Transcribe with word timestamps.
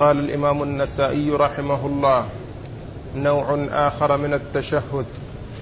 قال 0.00 0.18
الإمام 0.18 0.62
النسائي 0.62 1.30
رحمه 1.30 1.86
الله 1.86 2.26
نوع 3.16 3.66
آخر 3.72 4.16
من 4.16 4.34
التشهد. 4.34 5.06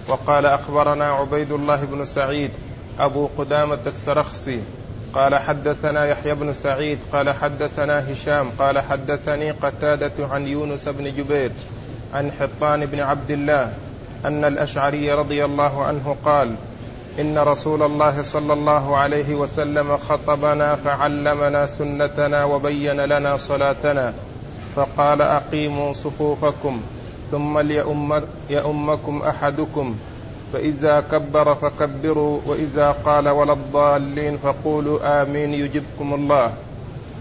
وقال 0.08 0.46
أخبرنا 0.46 1.04
عبيد 1.04 1.52
الله 1.52 1.76
بن 1.84 2.04
سعيد 2.04 2.50
أبو 3.00 3.28
قدامة 3.38 3.78
السرخسي 3.86 4.60
قال 5.14 5.34
حدثنا 5.34 6.06
يحيى 6.06 6.34
بن 6.34 6.52
سعيد 6.52 6.98
قال 7.12 7.30
حدثنا 7.30 8.12
هشام 8.12 8.48
قال 8.58 8.80
حدثني 8.80 9.50
قتادة 9.50 10.26
عن 10.30 10.46
يونس 10.46 10.88
بن 10.88 11.04
جبير 11.04 11.50
عن 12.14 12.32
حطان 12.32 12.86
بن 12.86 13.00
عبد 13.00 13.30
الله 13.30 13.72
أن 14.24 14.44
الأشعري 14.44 15.12
رضي 15.12 15.44
الله 15.44 15.84
عنه 15.84 16.16
قال 16.24 16.54
إن 17.20 17.38
رسول 17.38 17.82
الله 17.82 18.22
صلى 18.22 18.52
الله 18.52 18.96
عليه 18.96 19.34
وسلم 19.34 19.96
خطبنا 19.96 20.76
فعلمنا 20.76 21.66
سنتنا 21.66 22.44
وبين 22.44 23.00
لنا 23.00 23.36
صلاتنا. 23.36 24.14
فقال 24.78 25.22
أقيموا 25.22 25.92
صفوفكم 25.92 26.80
ثم 27.30 27.58
ليؤم 27.58 28.22
يؤمكم 28.50 29.22
أحدكم. 29.22 29.96
فإذا 30.52 31.00
كبر 31.00 31.54
فكبروا 31.54 32.40
وإذا 32.46 32.90
قال 33.04 33.28
ولا 33.28 33.52
الضالين 33.52 34.38
فقولوا 34.38 35.22
آمين 35.22 35.54
يجبكم 35.54 36.14
الله. 36.14 36.52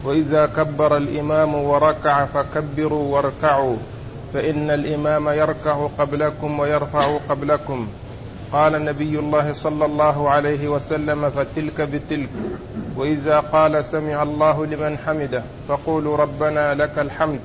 وإذا 0.05 0.45
كبر 0.45 0.97
الإمام 0.97 1.55
وركع 1.55 2.25
فكبروا 2.25 3.05
واركعوا. 3.13 3.75
فإن 4.33 4.71
الإمام 4.71 5.30
يركع 5.30 5.88
قبلكم 5.99 6.59
ويرفع 6.59 7.17
قبلكم. 7.30 7.88
قال 8.53 8.85
نبي 8.85 9.19
الله 9.19 9.53
صلى 9.53 9.85
الله 9.85 10.29
عليه 10.29 10.67
وسلم 10.67 11.29
فتلك 11.29 11.81
بتلك. 11.81 12.29
وإذا 12.97 13.39
قال 13.39 13.85
سمع 13.85 14.23
الله 14.23 14.65
لمن 14.65 14.97
حمده 14.97 15.43
فقولوا 15.67 16.17
ربنا 16.17 16.73
لك 16.73 16.99
الحمد 16.99 17.39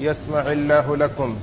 يسمع 0.00 0.52
الله 0.52 0.96
لكم. 0.96 1.36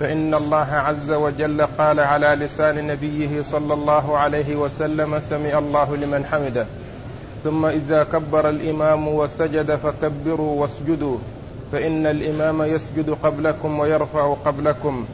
فإن 0.00 0.34
الله 0.34 0.66
عز 0.72 1.10
وجل 1.10 1.66
قال 1.78 2.00
على 2.00 2.26
لسان 2.26 2.86
نبيه 2.86 3.42
صلى 3.42 3.74
الله 3.74 4.18
عليه 4.18 4.56
وسلم 4.56 5.20
سمع 5.20 5.58
الله 5.58 5.96
لمن 5.96 6.24
حمده. 6.24 6.66
ثم 7.44 7.66
إذا 7.66 8.04
كبر 8.04 8.48
الإمام 8.48 9.08
وسجد 9.08 9.76
فكبروا 9.76 10.60
واسجدوا 10.60 11.18
فإن 11.72 12.06
الإمام 12.06 12.62
يسجد 12.62 13.10
قبلكم 13.10 13.78
ويرفع 13.78 14.34
قبلكم. 14.44 15.06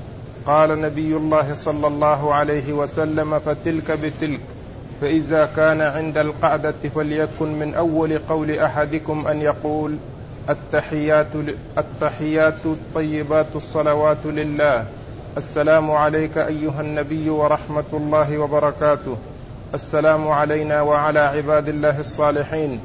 قال 0.49 0.81
نبي 0.81 1.17
الله 1.17 1.55
صلى 1.55 1.87
الله 1.87 2.35
عليه 2.35 2.73
وسلم 2.73 3.39
فتلك 3.39 3.91
بتلك 3.91 4.41
فإذا 5.01 5.49
كان 5.57 5.81
عند 5.81 6.19
القعدة 6.19 6.75
فليكن 6.95 7.59
من 7.59 7.75
أول 7.75 8.19
قول 8.19 8.51
أحدكم 8.51 9.27
أن 9.27 9.41
يقول 9.41 9.97
التحيات 10.51 11.27
التحيات 11.79 12.67
الطيبات 12.67 13.47
الصلوات 13.57 14.27
لله 14.27 14.85
السلام 15.37 15.91
عليك 15.91 16.39
أيها 16.39 16.81
النبي 16.81 17.31
ورحمة 17.31 17.91
الله 17.93 18.39
وبركاته 18.39 19.17
السلام 19.75 20.29
علينا 20.29 20.83
وعلى 20.83 21.19
عباد 21.19 21.69
الله 21.69 22.01
الصالحين 22.01 22.81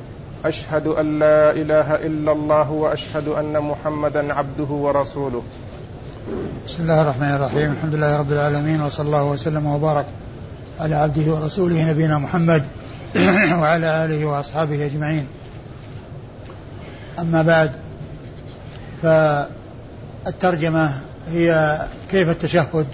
أشهد 0.46 0.88
أن 0.88 1.20
لا 1.20 1.52
إله 1.52 1.96
إلا 1.96 2.32
الله 2.32 2.72
وأشهد 2.72 3.28
أن 3.28 3.60
محمدا 3.60 4.34
عبده 4.34 4.64
ورسوله. 4.64 5.44
بسم 6.24 6.84
الله 6.84 7.02
الرحمن 7.02 7.36
الرحيم. 7.36 7.72
الحمد 7.72 7.96
لله 7.96 8.18
رب 8.20 8.32
العالمين 8.32 8.82
وصلى 8.82 9.06
الله 9.06 9.24
وسلم 9.24 9.66
وبارك 9.66 10.06
على 10.80 10.96
عبده 10.96 11.32
ورسوله 11.32 11.90
نبينا 11.90 12.18
محمد 12.18 12.64
وعلى 13.60 14.06
آله 14.06 14.26
وأصحابه 14.26 14.86
أجمعين. 14.86 15.28
أما 17.20 17.42
بعد 17.42 17.72
فالترجمة 20.26 20.92
هي 21.32 21.80
كيف 22.12 22.30
التشهد؟ 22.30 22.88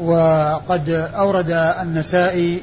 وقد 0.00 0.90
أورد 1.14 1.50
النسائي 1.82 2.62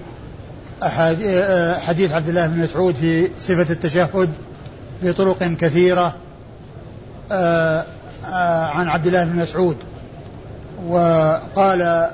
حديث 1.87 2.11
عبد 2.11 2.29
الله 2.29 2.47
بن 2.47 2.59
مسعود 2.63 2.95
في 2.95 3.29
صفة 3.41 3.73
التشهد 3.73 4.29
بطرق 5.03 5.43
كثيرة. 5.43 6.15
آه، 7.31 7.85
عن 8.75 8.89
عبد 8.89 9.07
الله 9.07 9.25
بن 9.25 9.35
مسعود. 9.35 9.77
وقال 10.87 12.09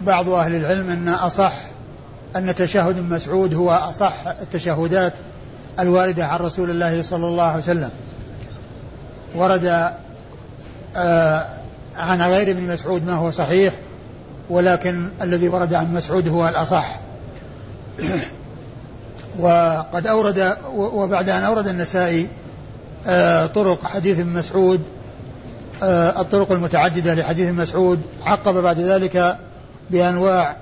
بعض 0.00 0.28
أهل 0.28 0.54
العلم 0.54 0.90
أن 0.90 1.08
أصح 1.08 1.52
أن 2.36 2.54
تشهد 2.54 2.98
مسعود 2.98 3.54
هو 3.54 3.70
أصح 3.70 4.12
التشهدات 4.26 5.12
الواردة 5.78 6.26
عن 6.26 6.38
رسول 6.38 6.70
الله 6.70 7.02
صلى 7.02 7.26
الله 7.26 7.44
عليه 7.44 7.62
وسلم. 7.62 7.90
ورد 9.34 9.92
آه 10.96 11.46
عن 11.96 12.22
غير 12.22 12.50
ابن 12.50 12.72
مسعود 12.72 13.06
ما 13.06 13.12
هو 13.12 13.30
صحيح 13.30 13.74
ولكن 14.50 15.10
الذي 15.22 15.48
ورد 15.48 15.74
عن 15.74 15.94
مسعود 15.94 16.28
هو 16.28 16.48
الأصح. 16.48 17.00
وقد 19.38 20.06
أورد 20.06 20.56
وبعد 20.74 21.28
أن 21.28 21.42
أورد 21.42 21.68
النسائي 21.68 22.22
آه 22.22 22.43
طرق 23.46 23.86
حديث 23.86 24.20
ابن 24.20 24.32
مسعود 24.32 24.80
آه 25.82 26.20
الطرق 26.20 26.52
المتعددة 26.52 27.14
لحديث 27.14 27.50
مسعود. 27.50 28.00
عقب 28.26 28.54
بعد 28.54 28.80
ذلك 28.80 29.36
بأنواع 29.90 30.56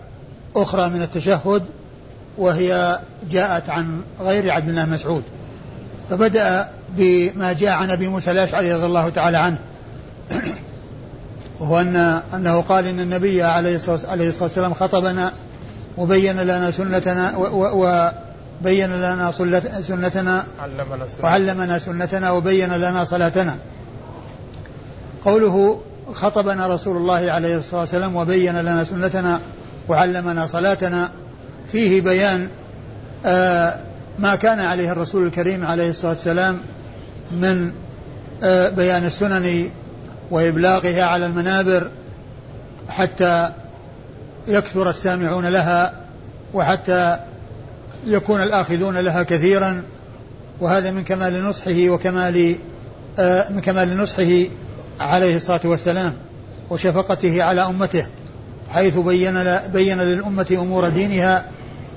أخرى 0.56 0.88
من 0.88 1.02
التشهد 1.02 1.62
وهي 2.38 2.98
جاءت 3.30 3.70
عن 3.70 4.00
غير 4.20 4.50
عبد 4.50 4.68
الله 4.68 4.86
مسعود. 4.86 5.22
فبدأ 6.10 6.68
بما 6.96 7.52
جاء 7.52 7.70
عن 7.70 7.90
أبي 7.90 8.08
موسى 8.08 8.30
الأشعري 8.30 8.74
رضي 8.74 8.86
الله 8.86 9.08
تعالى 9.08 9.38
عنه 9.38 9.58
وهو 11.60 11.80
أن 11.80 11.96
أنه 12.34 12.60
قال 12.60 12.86
إن 12.86 13.00
النبي 13.00 13.42
عليه 13.42 13.76
الصلاة 13.76 14.42
والسلام 14.42 14.74
خطبنا 14.74 15.32
وبين 15.98 16.40
لنا 16.40 16.70
سنتنا 16.70 17.36
وبين 18.62 18.90
لنا 19.02 19.32
سنتنا 19.82 20.44
وعلمنا 21.22 21.78
سنتنا 21.78 22.30
وبين 22.30 22.72
لنا 22.72 23.04
صلاتنا. 23.04 23.56
قوله 25.24 25.80
خطبنا 26.14 26.66
رسول 26.66 26.96
الله 26.96 27.32
عليه 27.32 27.56
الصلاة 27.56 27.80
والسلام 27.80 28.16
وبين 28.16 28.60
لنا 28.60 28.84
سنتنا 28.84 29.40
وعلمنا 29.88 30.46
صلاتنا. 30.46 31.10
فيه 31.68 32.00
بيان 32.00 32.48
آه 33.26 33.80
ما 34.18 34.34
كان 34.34 34.60
عليه 34.60 34.92
الرسول 34.92 35.26
الكريم 35.26 35.66
عليه 35.66 35.90
الصلاة 35.90 36.12
والسلام 36.12 36.60
من 37.30 37.72
آه 38.42 38.68
بيان 38.68 39.04
السنن 39.04 39.70
وإبلاغها 40.30 41.04
على 41.04 41.26
المنابر 41.26 41.88
حتى 42.88 43.52
يكثر 44.48 44.90
السامعون 44.90 45.46
لها 45.46 45.92
وحتى 46.54 47.18
يكون 48.06 48.42
الآخذون 48.42 48.96
لها 48.96 49.22
كثيرا 49.22 49.82
وهذا 50.60 50.90
من 50.90 51.04
كمال 51.04 51.44
نصحه 51.44 51.88
وكمال 51.88 52.56
آه 53.18 53.52
من 53.52 53.60
كمال 53.60 53.96
نصحه 53.96 54.48
عليه 55.00 55.36
الصلاة 55.36 55.60
والسلام 55.64 56.12
وشفقته 56.70 57.42
على 57.42 57.60
أمته 57.60 58.06
حيث 58.68 58.98
بين 58.98 59.58
بين 59.72 59.98
للأمة 59.98 60.46
أمور 60.50 60.88
دينها 60.88 61.46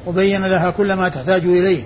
وبين 0.07 0.45
لها 0.45 0.69
كل 0.69 0.93
ما 0.93 1.09
تحتاج 1.09 1.43
إليه. 1.43 1.83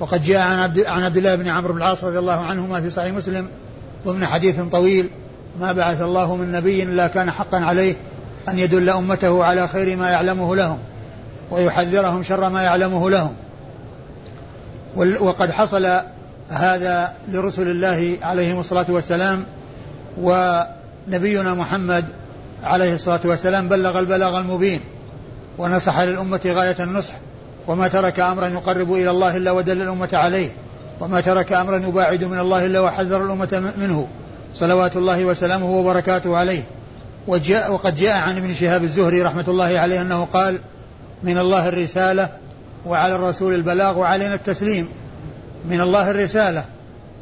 وقد 0.00 0.22
جاء 0.22 0.38
عن 0.40 0.58
عبد, 0.58 0.80
عن 0.80 1.02
عبد 1.02 1.16
الله 1.16 1.34
بن 1.34 1.48
عمرو 1.48 1.72
بن 1.72 1.78
العاص 1.78 2.04
رضي 2.04 2.18
الله 2.18 2.40
عنهما 2.40 2.80
في 2.80 2.90
صحيح 2.90 3.12
مسلم 3.12 3.48
ضمن 4.06 4.26
حديث 4.26 4.60
طويل 4.72 5.10
ما 5.60 5.72
بعث 5.72 6.02
الله 6.02 6.36
من 6.36 6.52
نبي 6.52 6.82
إلا 6.82 7.06
كان 7.06 7.30
حقا 7.30 7.58
عليه 7.58 7.94
أن 8.48 8.58
يدل 8.58 8.88
أمته 8.88 9.44
على 9.44 9.68
خير 9.68 9.96
ما 9.96 10.10
يعلمه 10.10 10.56
لهم 10.56 10.78
ويحذرهم 11.50 12.22
شر 12.22 12.48
ما 12.48 12.62
يعلمه 12.62 13.10
لهم. 13.10 13.34
وقد 14.96 15.50
حصل 15.50 16.00
هذا 16.48 17.14
لرسل 17.28 17.68
الله 17.68 18.16
عليهم 18.22 18.60
الصلاة 18.60 18.86
والسلام 18.88 19.46
ونبينا 20.20 21.54
محمد 21.54 22.04
عليه 22.64 22.94
الصلاة 22.94 23.20
والسلام 23.24 23.68
بلغ 23.68 23.98
البلاغ 23.98 24.38
المبين 24.38 24.80
ونصح 25.58 26.00
للأمة 26.00 26.40
غاية 26.46 26.76
النصح 26.80 27.12
وما 27.66 27.88
ترك 27.88 28.20
أمرا 28.20 28.46
يقرب 28.46 28.92
إلى 28.92 29.10
الله 29.10 29.36
إلا 29.36 29.50
ودل 29.50 29.82
الأمة 29.82 30.08
عليه 30.12 30.50
وما 31.00 31.20
ترك 31.20 31.52
أمرا 31.52 31.76
يباعد 31.76 32.24
من 32.24 32.38
الله 32.38 32.66
إلا 32.66 32.80
وحذر 32.80 33.24
الأمة 33.24 33.72
منه 33.78 34.08
صلوات 34.54 34.96
الله 34.96 35.24
وسلامه 35.24 35.70
وبركاته 35.70 36.36
عليه. 36.36 36.62
وجاء 37.28 37.72
وقد 37.72 37.96
جاء 37.96 38.18
عن 38.18 38.36
ابن 38.36 38.54
شهاب 38.54 38.84
الزهري 38.84 39.22
رحمة 39.22 39.44
الله 39.48 39.78
عليه 39.78 40.02
أنه 40.02 40.24
قال 40.24 40.60
من 41.22 41.38
الله 41.38 41.68
الرسالة 41.68 42.28
وعلى 42.86 43.14
الرسول 43.14 43.54
البلاغ 43.54 43.98
وعلينا 43.98 44.34
التسليم. 44.34 44.88
من 45.64 45.80
الله 45.80 46.10
الرسالة. 46.10 46.64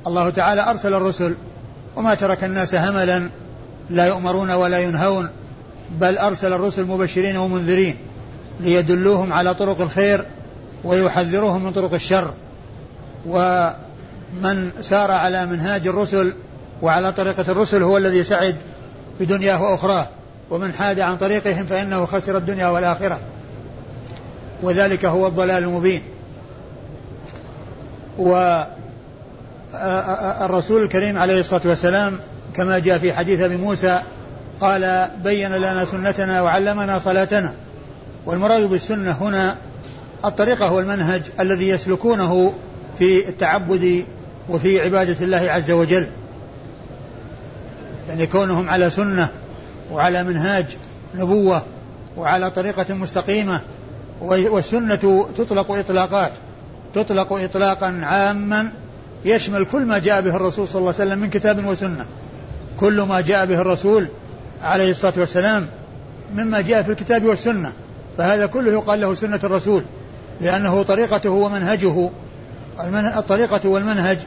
الله 0.06 0.30
تعالى 0.30 0.70
أرسل 0.70 0.94
الرسل. 0.94 1.34
وما 1.96 2.14
ترك 2.14 2.44
الناس 2.44 2.74
هملا. 2.74 3.30
لا 3.90 4.06
يؤمرون 4.06 4.50
ولا 4.50 4.78
ينهون. 4.78 5.28
بل 6.00 6.18
أرسل 6.18 6.52
الرسل 6.52 6.84
مبشرين 6.84 7.36
ومنذرين. 7.36 7.96
ليدلوهم 8.60 9.32
على 9.32 9.54
طرق 9.54 9.80
الخير 9.80 10.24
ويحذروهم 10.84 11.64
من 11.64 11.72
طرق 11.72 11.94
الشر. 11.94 12.30
ومن 13.26 14.72
سار 14.80 15.10
على 15.10 15.46
منهاج 15.46 15.86
الرسل 15.86 16.32
وعلى 16.82 17.12
طريقة 17.12 17.44
الرسل 17.48 17.82
هو 17.82 17.96
الذي 17.96 18.24
سعد 18.24 18.56
بدنياه 19.20 19.62
وأخراه. 19.62 20.06
ومن 20.50 20.72
حاد 20.72 21.00
عن 21.00 21.16
طريقهم 21.16 21.66
فإنه 21.66 22.06
خسر 22.06 22.36
الدنيا 22.36 22.68
والآخرة. 22.68 23.20
وذلك 24.62 25.04
هو 25.04 25.26
الضلال 25.26 25.64
المبين. 25.64 26.02
والرسول 29.72 30.82
الكريم 30.82 31.18
عليه 31.18 31.40
الصلاة 31.40 31.60
والسلام 31.64 32.18
كما 32.54 32.78
جاء 32.78 32.98
في 32.98 33.12
حديث 33.12 33.40
أبي 33.40 33.56
موسى 33.56 34.02
قال 34.60 35.10
بين 35.24 35.52
لنا 35.52 35.84
سنتنا 35.84 36.42
وعلمنا 36.42 36.98
صلاتنا. 36.98 37.54
والمراد 38.26 38.62
بالسنة 38.62 39.10
هنا 39.10 39.56
الطريقة 40.24 40.72
والمنهج 40.72 41.22
الذي 41.40 41.68
يسلكونه 41.68 42.52
في 42.98 43.28
التعبد 43.28 44.04
وفي 44.48 44.80
عبادة 44.80 45.24
الله 45.24 45.50
عز 45.50 45.70
وجل. 45.70 46.06
يعني 48.08 48.26
كونهم 48.26 48.70
على 48.70 48.90
سنة 48.90 49.28
وعلى 49.92 50.24
منهاج 50.24 50.76
نبوة 51.14 51.62
وعلى 52.16 52.50
طريقة 52.50 52.94
مستقيمة 52.94 53.60
والسنة 54.20 55.26
تطلق 55.36 55.72
إطلاقات. 55.72 56.32
تطلق 56.94 57.32
إطلاقا 57.32 58.00
عاما 58.02 58.72
يشمل 59.24 59.64
كل 59.64 59.84
ما 59.84 59.98
جاء 59.98 60.20
به 60.20 60.36
الرسول 60.36 60.68
صلى 60.68 60.78
الله 60.78 60.94
عليه 60.94 61.04
وسلم 61.04 61.18
من 61.18 61.30
كتاب 61.30 61.66
وسنة. 61.66 62.06
كل 62.80 63.00
ما 63.00 63.20
جاء 63.20 63.46
به 63.46 63.60
الرسول 63.60 64.08
عليه 64.62 64.90
الصلاة 64.90 65.14
والسلام 65.16 65.66
مما 66.36 66.60
جاء 66.60 66.82
في 66.82 66.90
الكتاب 66.90 67.24
والسنة. 67.24 67.72
فهذا 68.18 68.46
كله 68.46 68.72
يقال 68.72 69.00
له 69.00 69.14
سنة 69.14 69.40
الرسول 69.44 69.82
لأنه 70.40 70.82
طريقته 70.82 71.30
ومنهجه 71.30 72.10
الطريقة 73.16 73.68
والمنهج 73.68 74.18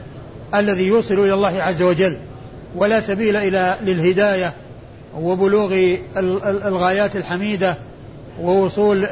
الذي 0.54 0.86
يوصل 0.86 1.14
إلى 1.14 1.34
الله 1.34 1.62
عز 1.62 1.82
وجل 1.82 2.16
ولا 2.76 3.00
سبيل 3.00 3.36
إلى 3.36 3.76
للهداية 3.82 4.52
وبلوغ 5.16 5.96
الغايات 6.46 7.16
الحميدة 7.16 7.76
ووصول 8.42 9.04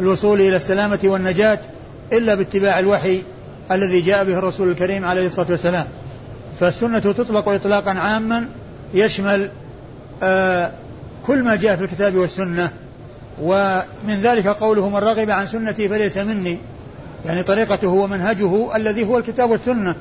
الوصول 0.00 0.40
إلى 0.40 0.56
السلامة 0.56 0.98
والنجاة 1.04 1.58
إلا 2.12 2.34
باتباع 2.34 2.78
الوحي 2.78 3.22
الذي 3.70 4.00
جاء 4.00 4.24
به 4.24 4.38
الرسول 4.38 4.70
الكريم 4.70 5.04
عليه 5.04 5.26
الصلاة 5.26 5.46
والسلام. 5.50 5.86
فالسنة 6.60 6.98
تطلق 6.98 7.48
إطلاقا 7.48 7.90
عاما 7.90 8.48
يشمل 8.94 9.50
كل 11.26 11.42
ما 11.42 11.56
جاء 11.56 11.76
في 11.76 11.84
الكتاب 11.84 12.16
والسنة. 12.16 12.70
ومن 13.42 14.20
ذلك 14.22 14.46
قوله 14.46 14.88
من 14.88 14.96
رغب 14.96 15.30
عن 15.30 15.46
سنتي 15.46 15.88
فليس 15.88 16.16
مني 16.16 16.58
يعني 17.26 17.42
طريقته 17.42 17.88
ومنهجه 17.88 18.76
الذي 18.76 19.04
هو 19.04 19.18
الكتاب 19.18 19.50
والسنة. 19.50 19.94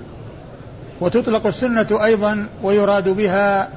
وتطلق 1.01 1.47
السنة 1.47 1.99
أيضا 2.03 2.47
ويراد 2.63 3.09
بها 3.09 3.69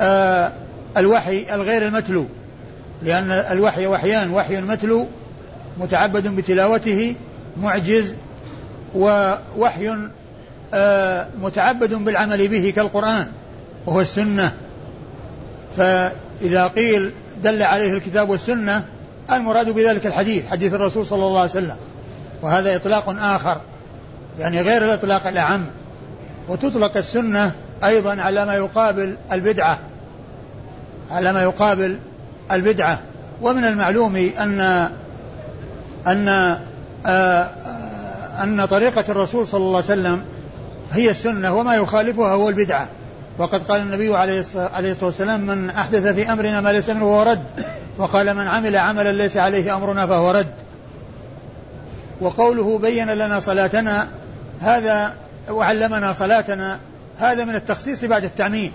آه 0.00 0.52
الوحي 0.96 1.54
الغير 1.54 1.86
المتلو. 1.86 2.26
لأن 3.02 3.30
الوحي 3.30 3.86
وحيان 3.86 4.30
وحي 4.30 4.60
متلو 4.60 5.06
متعبد 5.78 6.28
بتلاوته 6.28 7.14
معجز 7.56 8.14
ووحي 8.94 9.96
آه 10.74 11.26
متعبد 11.40 11.94
بالعمل 11.94 12.48
به 12.48 12.72
كالقرآن 12.76 13.26
وهو 13.86 14.00
السنة. 14.00 14.52
فإذا 15.76 16.66
قيل 16.66 17.12
دل 17.42 17.62
عليه 17.62 17.92
الكتاب 17.92 18.30
والسنة 18.30 18.84
المراد 19.32 19.70
بذلك 19.70 20.06
الحديث 20.06 20.46
حديث 20.46 20.74
الرسول 20.74 21.06
صلى 21.06 21.24
الله 21.24 21.40
عليه 21.40 21.50
وسلم. 21.50 21.76
وهذا 22.42 22.76
إطلاق 22.76 23.16
آخر 23.20 23.60
يعني 24.38 24.60
غير 24.60 24.84
الإطلاق 24.84 25.26
الأعم. 25.26 25.66
وتطلق 26.48 26.96
السنة 26.96 27.52
أيضا 27.84 28.22
على 28.22 28.46
ما 28.46 28.54
يقابل 28.54 29.16
البدعة 29.32 29.78
على 31.10 31.32
ما 31.32 31.42
يقابل 31.42 31.98
البدعة. 32.52 32.98
ومن 33.42 33.64
المعلوم 33.64 34.16
أن 34.16 34.60
أن 36.06 36.28
آه، 36.28 36.58
آآ 37.06 37.48
أن 38.42 38.64
طريقة 38.64 39.04
الرسول 39.08 39.46
صلى 39.46 39.60
الله 39.60 39.76
عليه 39.76 40.00
وسلم 40.00 40.24
هي 40.92 41.10
السنة 41.10 41.54
وما 41.54 41.74
يخالفها 41.74 42.34
هو 42.34 42.48
البدعة. 42.48 42.88
وقد 43.38 43.62
قال 43.62 43.80
النبي 43.80 44.16
عليه 44.16 44.40
الصلاة 44.40 44.96
والسلام 45.02 45.40
من 45.40 45.70
أحدث 45.70 46.06
في 46.06 46.32
أمرنا 46.32 46.60
ما 46.60 46.72
ليس 46.72 46.90
منه 46.90 47.00
فهو 47.00 47.22
رد. 47.22 47.42
وقال 47.98 48.34
من 48.34 48.48
عمل 48.48 48.76
عملا 48.76 49.12
ليس 49.12 49.36
عليه 49.36 49.76
أمرنا 49.76 50.06
فهو 50.06 50.30
رد. 50.30 50.54
وقوله 52.20 52.78
بين 52.78 53.10
لنا 53.10 53.40
صلاتنا. 53.40 54.08
هذا 54.60 55.12
وعلمنا 55.50 56.12
صلاتنا 56.12 56.78
هذا 57.18 57.44
من 57.44 57.54
التخصيص 57.54 58.04
بعد 58.04 58.24
التعميم. 58.24 58.72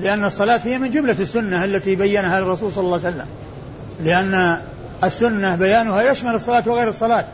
لأن 0.00 0.24
الصلاة 0.24 0.60
هي 0.64 0.78
من 0.78 0.90
جملة 0.90 1.16
السنة 1.20 1.64
التي 1.64 1.96
بينها 1.96 2.38
الرسول 2.38 2.72
صلى 2.72 2.84
الله 2.84 3.00
عليه 3.04 3.08
وسلم. 3.08 3.26
لأن 4.04 4.58
السنة 5.04 5.56
بيانها 5.56 6.02
يشمل 6.02 6.34
الصلاة 6.34 6.62
وغير 6.66 6.88
الصلاة. 6.88 7.24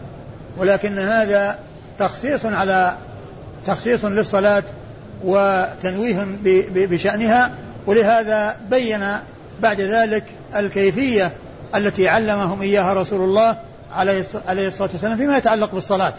ولكن 0.58 0.98
هذا 0.98 1.58
تخصيص 1.98 2.46
على 2.46 2.96
تخصيص 3.66 4.04
للصلاة 4.04 4.62
وتنويه 5.24 6.26
بشأنها 6.74 7.52
ولهذا 7.86 8.56
بين 8.70 9.04
بعد 9.60 9.80
ذلك 9.80 10.24
الكيفية 10.56 11.32
التي 11.74 12.08
علمهم 12.08 12.62
إياها 12.62 12.94
رسول 12.94 13.20
الله 13.20 13.56
عليه 13.94 14.20
الصلاة 14.66 14.90
والسلام 14.92 15.16
فيما 15.16 15.36
يتعلق 15.36 15.74
بالصلاة. 15.74 16.12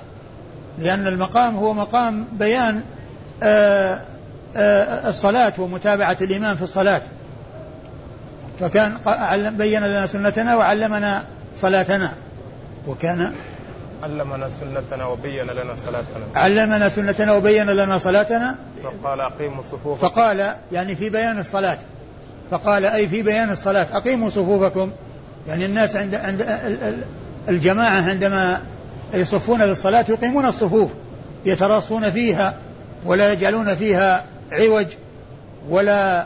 لأن 0.80 1.08
المقام 1.08 1.56
هو 1.56 1.74
مقام 1.74 2.26
بيان 2.32 2.82
آه، 3.44 4.02
الصلاة 4.56 5.54
ومتابعة 5.58 6.18
الإمام 6.22 6.56
في 6.56 6.62
الصلاة. 6.62 7.02
فكان 8.60 8.98
بين 9.58 9.84
لنا 9.84 10.08
سنتنا 10.08 10.56
وعلمنا 10.56 11.24
صلاتنا. 11.56 12.14
وكان 12.88 13.34
علمنا 14.04 14.50
سنتنا 14.62 15.06
وبين 15.06 15.46
لنا 15.46 15.76
صلاتنا. 15.76 16.26
علمنا 16.36 16.90
سنتنا 16.90 17.34
وبين 17.34 17.70
لنا 17.70 17.98
صلاتنا. 17.98 18.56
فقال 18.84 19.22
أقيموا 19.22 19.64
صفوفكم. 19.72 20.08
فقال 20.08 20.56
يعني 20.72 20.96
في 20.96 21.10
بيان 21.10 21.40
الصلاة. 21.40 21.78
فقال 22.52 22.86
أي 22.86 23.08
في 23.08 23.22
بيان 23.22 23.50
الصلاة. 23.52 23.88
أقيموا 23.94 24.30
صفوفكم. 24.30 24.92
يعني 25.48 25.66
الناس 25.66 25.96
عند 25.96 26.16
عند 26.16 26.46
الجماعة 27.50 28.02
عندما 28.02 28.62
يصفون 29.14 29.62
للصلاة 29.62 30.06
يقيمون 30.10 30.46
الصفوف. 30.46 30.92
يتراصون 31.46 32.12
فيها 32.12 32.54
ولا 33.06 33.34
يجعلون 33.34 33.76
فيها 33.76 34.24
عوج 34.52 34.88
ولا 35.70 36.26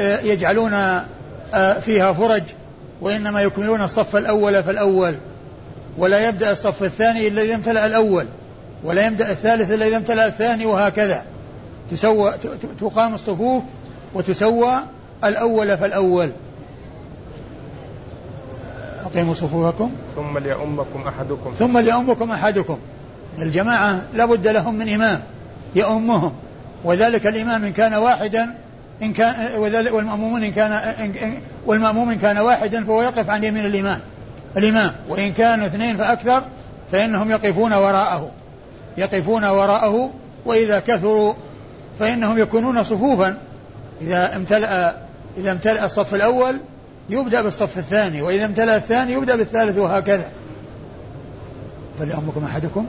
آه، 0.00 0.20
يجعلون 0.20 0.72
آه، 1.54 1.80
فيها 1.80 2.12
فرج 2.12 2.42
وإنما 3.00 3.42
يكملون 3.42 3.82
الصف 3.82 4.16
الأول 4.16 4.62
فالأول. 4.62 5.14
ولا 5.98 6.28
يبدأ 6.28 6.52
الصف 6.52 6.82
الثاني 6.82 7.28
إلا 7.28 7.42
إذا 7.42 7.54
امتلأ 7.54 7.86
الأول 7.86 8.26
ولا 8.84 9.06
يبدأ 9.06 9.30
الثالث 9.30 9.70
إلا 9.70 9.86
إذا 9.86 9.96
امتلأ 9.96 10.26
الثاني 10.26 10.66
وهكذا. 10.66 11.24
تسوى 11.90 12.32
تقام 12.80 13.14
الصفوف 13.14 13.62
وتسوى 14.14 14.72
الأول 15.24 15.78
فالأول. 15.78 16.30
أقيموا 19.04 19.34
صفوفكم. 19.34 19.90
ثم 20.16 20.38
ليؤمكم 20.38 21.08
أحدكم. 21.08 21.52
ثم 21.58 21.78
ليؤمكم 21.78 22.30
أحدكم. 22.30 22.78
الجماعة 23.38 24.02
لابد 24.14 24.48
لهم 24.48 24.74
من 24.74 24.88
إمام 24.88 25.20
يؤمهم. 25.74 26.32
وذلك 26.84 27.26
الإمام 27.26 27.64
إن 27.64 27.72
كان 27.72 27.94
واحدا 27.94 28.54
إن 29.02 29.12
كان 29.12 29.58
والمأمومون 29.92 30.44
إن 30.44 30.52
كان 30.52 30.80
والمأموم 31.66 32.10
إن 32.10 32.18
كان 32.18 32.38
واحدا 32.38 32.84
فهو 32.84 33.02
يقف 33.02 33.30
عن 33.30 33.44
يمين 33.44 33.66
الإمام. 33.66 34.00
الإمام 34.56 34.92
وإن 35.08 35.32
كانوا 35.32 35.66
اثنين 35.66 35.96
فأكثر 35.96 36.42
فإنهم 36.92 37.30
يقفون 37.30 37.72
وراءه. 37.72 38.30
يقفون 38.96 39.44
وراءه 39.44 40.10
وإذا 40.46 40.80
كثروا 40.80 41.34
فإنهم 41.98 42.38
يكونون 42.38 42.82
صفوفا. 42.82 43.38
إذا 44.00 44.36
امتلأ 44.36 44.96
إذا 45.36 45.52
امتلأ 45.52 45.86
الصف 45.86 46.14
الأول 46.14 46.60
يبدأ 47.08 47.42
بالصف 47.42 47.78
الثاني 47.78 48.22
وإذا 48.22 48.44
امتلأ 48.44 48.76
الثاني 48.76 49.12
يبدأ 49.12 49.36
بالثالث 49.36 49.78
وهكذا. 49.78 50.30
فليأمكم 51.98 52.44
أحدكم. 52.44 52.86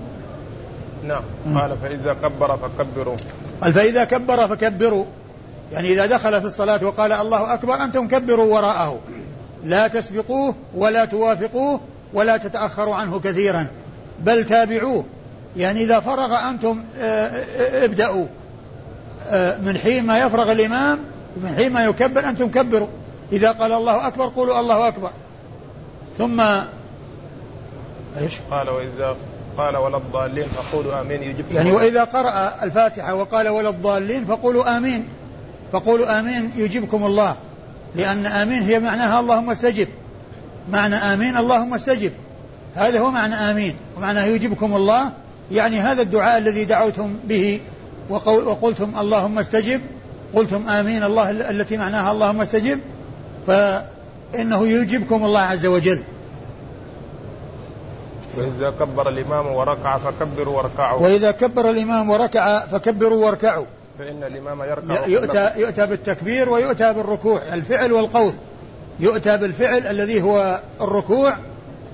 نعم. 1.03 1.23
قال 1.59 1.77
فإذا 1.77 2.13
كبر 2.13 2.57
فكبروا. 2.57 3.15
قال 3.63 3.73
فإذا 3.73 4.03
كبر 4.03 4.47
فكبروا. 4.47 5.05
يعني 5.71 5.93
إذا 5.93 6.05
دخل 6.05 6.41
في 6.41 6.47
الصلاة 6.47 6.85
وقال 6.85 7.11
الله 7.11 7.53
أكبر 7.53 7.83
أنتم 7.83 8.07
كبروا 8.07 8.53
وراءه. 8.55 8.99
لا 9.63 9.87
تسبقوه 9.87 10.55
ولا 10.75 11.05
توافقوه 11.05 11.79
ولا 12.13 12.37
تتأخروا 12.37 12.95
عنه 12.95 13.19
كثيرا. 13.19 13.67
بل 14.19 14.45
تابعوه. 14.45 15.05
يعني 15.57 15.83
إذا 15.83 15.99
فرغ 15.99 16.49
أنتم 16.49 16.83
آه، 16.97 17.27
آه، 17.27 17.85
ابدأوا. 17.85 18.25
آه، 19.29 19.57
من 19.57 19.77
حين 19.77 20.05
ما 20.05 20.19
يفرغ 20.19 20.51
الإمام 20.51 20.99
من 21.37 21.55
حين 21.55 21.73
ما 21.73 21.85
يكبر 21.85 22.29
أنتم 22.29 22.49
كبروا. 22.49 22.87
إذا 23.31 23.51
قال 23.51 23.71
الله 23.71 24.07
أكبر 24.07 24.27
قولوا 24.27 24.59
الله 24.59 24.87
أكبر. 24.87 25.09
ثم 26.17 26.41
إيش؟ 28.21 28.33
قال 28.51 28.69
وإذا 28.69 29.15
قال 29.57 29.77
ولا 29.77 29.97
الضالين 29.97 30.47
فقولوا 30.47 31.01
آمين. 31.01 31.23
يجب 31.23 31.51
يعني 31.51 31.71
وإذا 31.71 32.03
قرأ 32.03 32.63
الفاتحة 32.63 33.15
وقال 33.15 33.47
ولا 33.49 33.69
الضالين 33.69 34.25
فقولوا 34.25 34.77
آمين. 34.77 35.07
فقولوا 35.71 36.19
آمين 36.19 36.51
يجيبكم 36.57 37.05
الله 37.05 37.35
لأن 37.95 38.25
آمين 38.25 38.63
هي 38.63 38.79
معناها 38.79 39.19
اللهم 39.19 39.49
استجب. 39.49 39.87
معنى 40.71 40.95
آمين 40.95 41.37
اللهم 41.37 41.73
استجب. 41.73 42.11
هذا 42.75 42.99
هو 42.99 43.11
معنى 43.11 43.35
آمين 43.35 43.75
ومعنى 43.97 44.19
يجيبكم 44.19 44.75
الله. 44.75 45.11
يعني 45.51 45.79
هذا 45.79 46.01
الدعاء 46.01 46.37
الذي 46.37 46.65
دعوتم 46.65 47.15
به 47.27 47.59
وقلتم 48.09 48.99
اللهم 48.99 49.39
استجب 49.39 49.81
قلتم 50.35 50.69
آمين 50.69 51.03
الله 51.03 51.29
التي 51.31 51.77
معناها 51.77 52.11
اللهم 52.11 52.41
استجب 52.41 52.79
فإنه 53.47 54.67
يجيبكم 54.67 55.25
الله 55.25 55.39
عز 55.39 55.65
وجل. 55.65 56.03
وإذا 58.37 58.73
كبر 58.79 59.09
الإمام 59.09 59.47
وركع 59.47 59.97
فكبروا 59.97 60.57
واركعوا. 60.57 61.01
وإذا 61.01 61.31
كبر 61.31 61.69
الإمام 61.69 62.09
وركع 62.09 62.65
فكبروا 62.65 63.25
واركعوا. 63.25 63.65
فإن 63.99 64.23
الإمام 64.23 64.63
يركع 64.63 65.05
يؤتى, 65.05 65.51
يؤتى 65.55 65.85
بالتكبير 65.85 66.49
ويؤتى 66.49 66.93
بالركوع. 66.93 67.41
الفعل 67.53 67.93
والقول. 67.93 68.33
يؤتى 68.99 69.37
بالفعل 69.37 69.87
الذي 69.87 70.21
هو 70.21 70.59
الركوع 70.81 71.33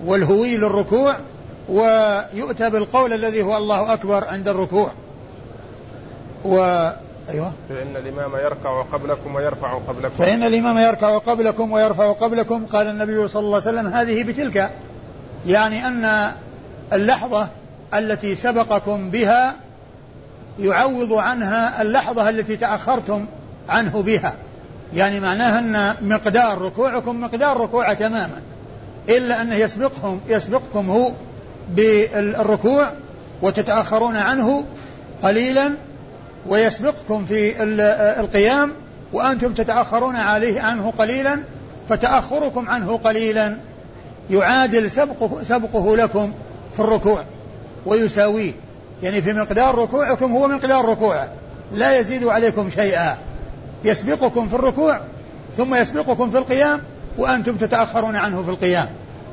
والهوي 0.06 0.58
للركوع 0.58 1.18
ويؤتى 1.70 2.70
بالقول 2.70 3.14
الذي 3.14 3.42
هو 3.42 3.58
الله 3.58 3.94
أكبر 3.94 4.24
عند 4.28 4.48
الركوع. 4.48 4.92
و 6.46 6.56
أيوة. 7.30 7.54
فإن 7.70 7.96
الإمام 7.96 8.32
يركع 8.36 8.82
قبلكم 8.82 9.36
ويرفع 9.36 9.74
قبلكم. 9.74 10.16
فإن 10.18 10.44
الإمام 10.44 10.78
يركع 10.78 11.18
قبلكم 11.18 11.72
ويرفع 11.72 12.12
قبلكم 12.12 12.66
قال 12.66 12.88
النبي 12.88 13.28
صلى 13.28 13.40
الله 13.40 13.62
عليه 13.66 13.80
وسلم 13.80 13.88
هذه 13.88 14.24
بتلك. 14.24 14.72
يعني 15.46 15.88
أن 15.88 16.32
اللحظة 16.94 17.48
التي 17.94 18.36
سبقكم 18.36 19.10
بها 19.10 19.56
يعوض 20.60 21.14
عنها 21.14 21.82
اللحظة 21.82 22.30
التي 22.30 22.58
تأخرتم 22.58 23.26
عنه 23.70 24.02
بها. 24.02 24.34
يعني 24.94 25.20
معناها 25.20 25.60
أن 25.60 25.96
مقدار 26.10 26.62
ركوعكم 26.62 27.22
مقدار 27.22 27.58
ركوع 27.58 27.94
تماما. 27.94 28.42
إلا 29.10 29.42
أنه 29.42 29.56
يسبقهم 29.56 30.22
يسبقكم 30.28 30.90
هو 30.90 31.12
بالركوع 31.70 32.92
وتتأخرون 33.42 34.16
عنه 34.16 34.66
قليلا 35.24 35.72
ويسبقكم 36.48 37.26
في 37.26 37.64
القيام 38.20 38.72
وأنتم 39.14 39.54
تتأخرون 39.54 40.16
عليه 40.16 40.62
عنه 40.62 40.94
قليلا 40.98 41.40
فتأخركم 41.90 42.70
عنه 42.70 42.98
قليلا. 42.98 43.58
يعادل 44.30 44.92
سبقه, 44.92 45.44
سبقه 45.44 45.98
لكم 45.98 46.32
في 46.74 46.80
الركوع 46.80 47.24
ويساويه. 47.86 48.52
يعني 49.04 49.22
في 49.22 49.34
مقدار 49.34 49.78
ركوعكم 49.78 50.32
هو 50.32 50.48
مقدار 50.48 50.86
ركوعه. 50.86 51.30
لا 51.74 52.00
يزيد 52.00 52.26
عليكم 52.26 52.70
شيئا. 52.70 53.18
يسبقكم 53.84 54.48
في 54.48 54.54
الركوع 54.54 55.02
ثم 55.58 55.76
يسبقكم 55.76 56.32
في 56.32 56.38
القيام 56.38 56.82
وأنتم 57.18 57.58
تتأخرون 57.58 58.16
عنه 58.16 58.44
في 58.44 58.50
القيام. 58.50 58.88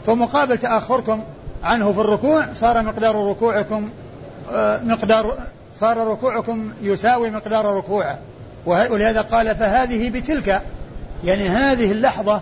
فمقابل 0.07 0.59
تأخركم 0.59 1.23
عنه 1.65 1.93
في 1.93 2.01
الركوع 2.01 2.47
صار 2.55 2.83
مقدار 2.83 3.29
ركوعكم 3.31 3.91
آه، 4.53 4.81
مقدار 4.83 5.35
صار 5.75 6.09
ركوعكم 6.09 6.71
يساوي 6.83 7.31
مقدار 7.31 7.77
ركوعه. 7.77 8.19
ولهذا 8.67 9.21
قال 9.21 9.57
فهذه 9.57 10.11
بتلك 10.11 10.63
يعني 11.25 11.49
هذه 11.49 11.93
اللحظة 11.93 12.41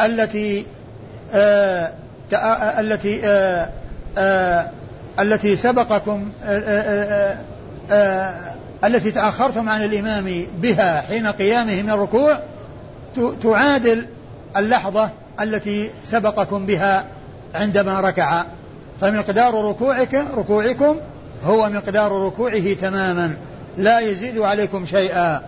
التي 0.00 0.66
التي 2.80 3.20
آه 3.24 3.68
آه 4.18 4.70
التي 5.20 5.56
سبقكم 5.56 6.32
آه 6.44 6.58
آه, 6.58 7.36
آه، 7.90 8.54
التي 8.84 9.10
تأخرتم 9.10 9.68
عن 9.68 9.84
الإمام 9.84 10.46
بها 10.58 11.00
حين 11.00 11.26
قيامه 11.26 11.82
من 11.82 11.90
الركوع 11.90 12.38
تعادل 13.42 14.06
اللحظة 14.56 15.10
التي 15.40 15.90
سبقكم 16.04 16.66
بها 16.66 17.04
عندما 17.54 18.00
ركع. 18.00 18.44
فمقدار 19.00 19.64
ركوعك 19.64 20.14
ركوعكم 20.36 20.96
هو 21.44 21.70
مقدار 21.70 22.26
ركوعه 22.26 22.72
تماما. 22.72 23.36
لا 23.78 24.00
يزيد 24.00 24.38
عليكم 24.38 24.86
شيئا. 24.86 25.42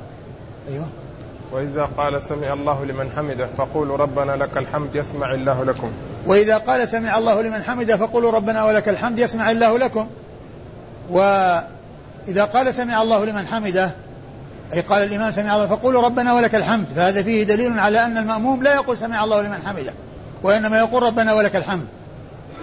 أيوه. 0.68 0.88
وإذا 1.52 1.88
قال 1.96 2.22
سمع 2.22 2.52
الله 2.52 2.84
لمن 2.84 3.10
حمده 3.16 3.48
فقولوا 3.58 3.96
ربنا 3.96 4.32
لك 4.32 4.56
الحمد 4.56 4.94
يسمع 4.94 5.34
الله 5.34 5.64
لكم. 5.64 5.90
وإذا 6.26 6.56
قال 6.56 6.88
سمع 6.88 7.18
الله 7.18 7.42
لمن 7.42 7.62
حمده 7.62 7.96
فقولوا 7.96 8.30
ربنا 8.30 8.64
ولك 8.64 8.88
الحمد 8.88 9.18
يسمع 9.18 9.50
الله 9.50 9.78
لكم. 9.78 10.08
وإذا 11.10 12.44
قال 12.44 12.74
سمع 12.74 13.02
الله 13.02 13.24
لمن 13.24 13.46
حمده 13.46 13.90
أي 14.72 14.80
قال 14.80 15.02
الإمام 15.02 15.30
سمع 15.30 15.54
الله 15.54 15.66
فقولوا 15.66 16.02
ربنا 16.02 16.34
ولك 16.34 16.54
الحمد. 16.54 16.86
فهذا 16.96 17.22
فيه 17.22 17.44
دليل 17.44 17.78
على 17.78 18.04
أن 18.04 18.18
المأموم 18.18 18.62
لا 18.62 18.74
يقول 18.74 18.96
سمع 18.96 19.24
الله 19.24 19.42
لمن 19.42 19.58
حمده 19.66 19.92
وإنما 20.42 20.78
يقول 20.78 21.02
ربنا 21.02 21.34
ولك 21.34 21.56
الحمد. 21.56 21.86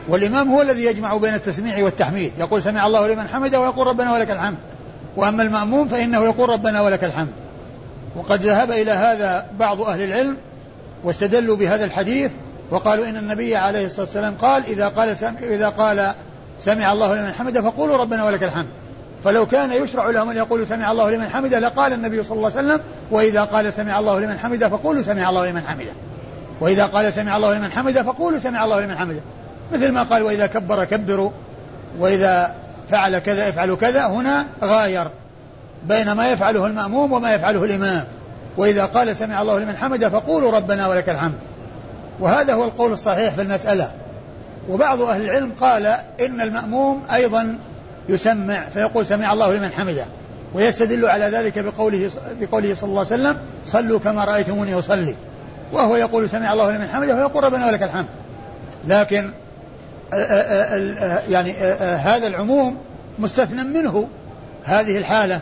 والإمام 0.08 0.52
هو 0.52 0.62
الذي 0.62 0.86
يجمع 0.86 1.18
بين 1.18 1.34
التسميع 1.34 1.84
والتحميد 1.84 2.32
يقول 2.38 2.62
سمع 2.62 2.88
الله 2.88 3.08
لمن 3.08 3.28
حمده 3.28 3.60
ويقول 3.60 3.88
ربنا 3.88 4.14
ولك 4.14 4.32
الحمد. 4.32 4.58
وأما 5.16 5.44
المأموم 5.44 5.88
فإنه 5.88 6.24
يقول 6.24 6.50
ربنا 6.50 6.82
ولك 6.82 7.04
الحمد. 7.04 7.32
وقد 8.16 8.42
ذهب 8.42 8.72
إلى 8.72 8.92
هذا 8.92 9.46
بعض 9.60 9.82
أهل 9.82 10.02
العلم 10.02 10.38
واستدلوا 11.04 11.58
بهذا 11.58 11.86
الحديث 11.86 12.32
وقالوا 12.72 13.10
إن 13.10 13.18
النبي 13.18 13.56
عليه 13.56 13.86
الصلاة 13.86 14.06
والسلام 14.06 14.36
قال 14.42 14.64
إذا 14.66 14.88
قال 14.88 15.18
سمع 15.18 15.40
إذا 15.40 15.70
قال 15.70 16.14
سمع 16.60 16.92
الله 16.92 17.16
لمن 17.16 17.34
حمده 17.34 17.62
فقولوا 17.62 17.98
ربنا 17.98 18.26
ولك 18.26 18.44
الحمد. 18.44 18.68
فلو 19.24 19.46
كان 19.46 19.72
يشرع 19.72 20.10
لهم 20.10 20.30
أن 20.30 20.38
يقولوا 20.38 20.66
سمع 20.66 20.92
الله 20.92 21.12
لمن 21.12 21.30
حمده 21.30 21.60
لقال 21.60 21.94
النبي 21.94 22.24
صلى 22.24 22.38
الله 22.38 22.52
عليه 22.58 22.68
وسلم 22.68 22.80
وإذا 23.12 23.44
قال 23.44 23.74
سمع 23.74 24.00
الله 24.00 24.20
لمن 24.20 24.38
حمده 24.38 24.70
فقولوا 24.70 25.02
سمع 25.02 25.30
الله 25.30 25.52
لمن 25.52 25.62
حمده. 25.68 25.92
وإذا 26.60 26.86
قال 26.86 27.14
سمع 27.14 27.38
الله 27.38 27.54
لمن 27.58 27.72
حمده 27.72 28.04
فقولوا 28.04 28.40
سمع 28.40 28.64
الله 28.64 28.80
لمن 28.80 28.98
حمده. 28.98 29.22
مثل 29.74 29.92
ما 29.92 30.04
قال 30.04 30.24
وإذا 30.24 30.48
كبر 30.48 30.84
كبروا 30.84 31.32
وإذا 32.00 32.56
فعل 32.90 33.20
كذا 33.20 33.50
افعلوا 33.50 33.78
كذا 33.78 34.08
هنا 34.08 34.46
غاير. 34.64 35.08
بين 35.88 36.12
ما 36.12 36.28
يفعله 36.28 36.68
المأموم 36.68 37.14
وما 37.14 37.34
يفعله 37.34 37.64
الإمام. 37.64 38.04
وإذا 38.58 38.86
قال 38.86 39.16
سمع 39.16 39.42
الله 39.42 39.60
لمن 39.60 39.78
حمده 39.78 40.10
فقولوا 40.10 40.52
ربنا 40.52 40.88
ولك 40.88 41.10
الحمد. 41.10 41.38
وهذا 42.20 42.54
هو 42.54 42.64
القول 42.64 42.94
الصحيح 42.94 43.34
في 43.34 43.42
المسألة. 43.42 43.92
وبعض 44.70 45.02
أهل 45.02 45.22
العلم 45.22 45.52
قال 45.62 45.86
إن 46.26 46.42
المأموم 46.42 47.04
أيضا 47.14 47.58
يسمع 48.10 48.70
فيقول 48.70 49.06
سمع 49.06 49.34
الله 49.34 49.54
لمن 49.54 49.72
حمده. 49.72 50.06
ويستدل 50.54 51.06
على 51.06 51.26
ذلك 51.26 51.60
بقوله 51.60 52.10
بقوله 52.40 52.76
صلى 52.76 52.90
الله 52.90 53.06
عليه 53.12 53.16
وسلم 53.16 53.38
صلوا 53.66 54.00
كما 54.00 54.26
رأيتموني 54.26 54.80
أصلي. 54.80 55.16
وهو 55.74 55.96
يقول 55.96 56.30
سمع 56.30 56.54
الله 56.54 56.72
لمن 56.72 56.88
حمده 56.88 57.16
ويقول 57.16 57.44
ربنا 57.44 57.68
ولك 57.68 57.84
الحمد. 57.84 58.06
لكن 58.88 59.30
يعني 61.30 61.54
هذا 61.80 62.28
العموم 62.28 62.78
مستثنى 63.20 63.64
منه 63.64 64.08
هذه 64.64 64.98
الحالة. 64.98 65.40